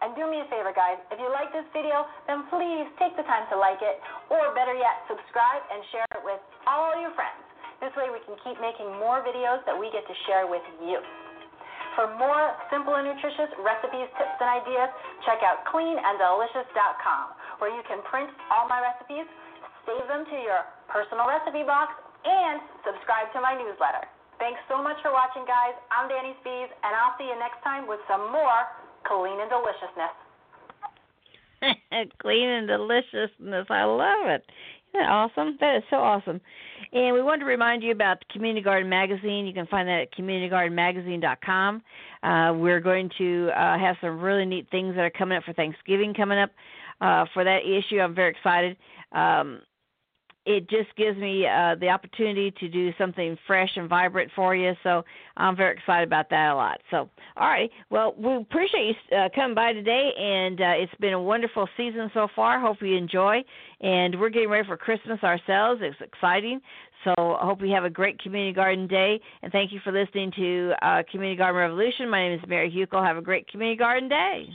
And 0.06 0.14
do 0.14 0.30
me 0.30 0.46
a 0.46 0.48
favor, 0.54 0.70
guys. 0.70 1.02
If 1.10 1.18
you 1.18 1.34
like 1.34 1.50
this 1.50 1.66
video, 1.74 2.06
then 2.30 2.46
please 2.54 2.86
take 3.02 3.18
the 3.18 3.26
time 3.26 3.50
to 3.50 3.58
like 3.58 3.82
it, 3.82 3.98
or 4.30 4.54
better 4.54 4.78
yet, 4.78 5.04
subscribe 5.10 5.66
and 5.74 5.82
share 5.90 6.08
it 6.14 6.22
with 6.22 6.40
all 6.70 6.94
your 7.02 7.12
friends. 7.18 7.42
This 7.82 7.92
way 7.98 8.14
we 8.14 8.22
can 8.30 8.38
keep 8.46 8.62
making 8.62 8.88
more 9.02 9.26
videos 9.26 9.66
that 9.66 9.74
we 9.74 9.90
get 9.90 10.06
to 10.06 10.16
share 10.30 10.46
with 10.46 10.64
you. 10.86 11.02
For 12.00 12.08
more 12.16 12.56
simple 12.72 12.96
and 12.96 13.12
nutritious 13.12 13.52
recipes, 13.60 14.08
tips, 14.16 14.40
and 14.40 14.48
ideas, 14.64 14.88
check 15.28 15.44
out 15.44 15.68
cleananddelicious.com, 15.68 17.60
where 17.60 17.76
you 17.76 17.84
can 17.92 18.00
print 18.08 18.32
all 18.48 18.72
my 18.72 18.80
recipes, 18.80 19.28
save 19.84 20.08
them 20.08 20.24
to 20.24 20.38
your 20.40 20.64
personal 20.88 21.28
recipe 21.28 21.68
box, 21.68 21.92
and 22.24 22.64
subscribe 22.88 23.28
to 23.36 23.44
my 23.44 23.52
newsletter. 23.52 24.08
Thanks 24.40 24.64
so 24.72 24.80
much 24.80 24.96
for 25.04 25.12
watching, 25.12 25.44
guys. 25.44 25.76
I'm 25.92 26.08
Dani 26.08 26.40
Spies, 26.40 26.72
and 26.72 26.96
I'll 26.96 27.20
see 27.20 27.28
you 27.28 27.36
next 27.36 27.60
time 27.68 27.84
with 27.84 28.00
some 28.08 28.32
more 28.32 28.64
clean 29.04 29.36
and 29.44 29.52
deliciousness. 29.52 30.16
clean 32.24 32.48
and 32.48 32.68
deliciousness. 32.72 33.68
I 33.68 33.84
love 33.84 34.40
it. 34.40 34.48
Isn't 34.90 35.02
that 35.02 35.10
awesome? 35.10 35.58
That 35.60 35.78
is 35.78 35.84
so 35.90 35.98
awesome. 35.98 36.42
And 36.94 37.14
we 37.14 37.22
wanted 37.22 37.42
to 37.42 37.46
remind 37.46 37.84
you 37.84 37.92
about 37.92 38.20
the 38.20 38.34
Community 38.34 38.64
Garden 38.64 38.90
Magazine. 38.90 39.46
You 39.46 39.54
can 39.54 39.68
find 39.68 39.88
that 39.88 40.02
at 40.02 40.14
communitygardenmagazine.com. 40.14 41.84
Uh, 42.24 42.54
we're 42.56 42.80
going 42.80 43.12
to 43.20 43.50
uh, 43.56 43.78
have 43.78 43.98
some 44.02 44.20
really 44.20 44.46
neat 44.46 44.68
things 44.72 44.96
that 44.96 45.02
are 45.02 45.12
coming 45.12 45.38
up 45.38 45.44
for 45.44 45.54
Thanksgiving 45.54 46.14
coming 46.14 46.40
up. 46.40 46.50
Uh, 47.02 47.26
for 47.34 47.44
that 47.44 47.60
issue, 47.66 48.00
I'm 48.00 48.16
very 48.16 48.32
excited. 48.32 48.78
Um, 49.12 49.62
it 50.50 50.68
just 50.68 50.90
gives 50.98 51.16
me 51.20 51.46
uh, 51.46 51.76
the 51.80 51.90
opportunity 51.90 52.52
to 52.60 52.68
do 52.68 52.92
something 52.98 53.38
fresh 53.46 53.70
and 53.76 53.88
vibrant 53.88 54.32
for 54.36 54.56
you. 54.56 54.74
So 54.82 55.06
I'm 55.38 55.56
very 55.56 55.78
excited 55.78 56.08
about 56.08 56.32
that 56.32 56.50
a 56.50 56.56
lot. 56.56 56.82
So, 56.90 57.08
all 57.38 57.48
right. 57.48 57.70
Well, 57.92 58.16
we 58.18 58.36
appreciate 58.36 58.96
you 59.12 59.18
uh, 59.18 59.30
coming 59.36 59.54
by 59.54 59.74
today, 59.74 60.10
and 60.18 60.60
uh, 60.60 60.74
it's 60.76 60.94
been 61.00 61.14
a 61.14 61.22
wonderful 61.22 61.70
season 61.78 62.10
so 62.16 62.28
far. 62.36 62.60
Hope 62.60 62.82
you 62.82 62.98
enjoy. 62.98 63.44
And 63.82 64.20
we're 64.20 64.30
getting 64.30 64.50
ready 64.50 64.68
for 64.68 64.76
Christmas 64.76 65.20
ourselves. 65.22 65.82
It's 65.84 66.02
exciting. 66.02 66.62
So 67.04 67.14
I 67.40 67.46
hope 67.46 67.62
you 67.62 67.72
have 67.72 67.86
a 67.86 67.90
great 67.90 68.20
Community 68.20 68.52
Garden 68.52 68.88
Day. 68.88 69.22
And 69.44 69.52
thank 69.52 69.72
you 69.72 69.80
for 69.84 69.92
listening 69.92 70.32
to 70.36 70.74
uh, 70.82 71.04
Community 71.12 71.38
Garden 71.38 71.62
Revolution. 71.62 72.10
My 72.10 72.28
name 72.28 72.40
is 72.40 72.50
Mary 72.50 72.72
Hukill. 72.72 73.06
Have 73.06 73.18
a 73.18 73.22
great 73.22 73.48
Community 73.50 73.78
Garden 73.78 74.10
Day. 74.10 74.50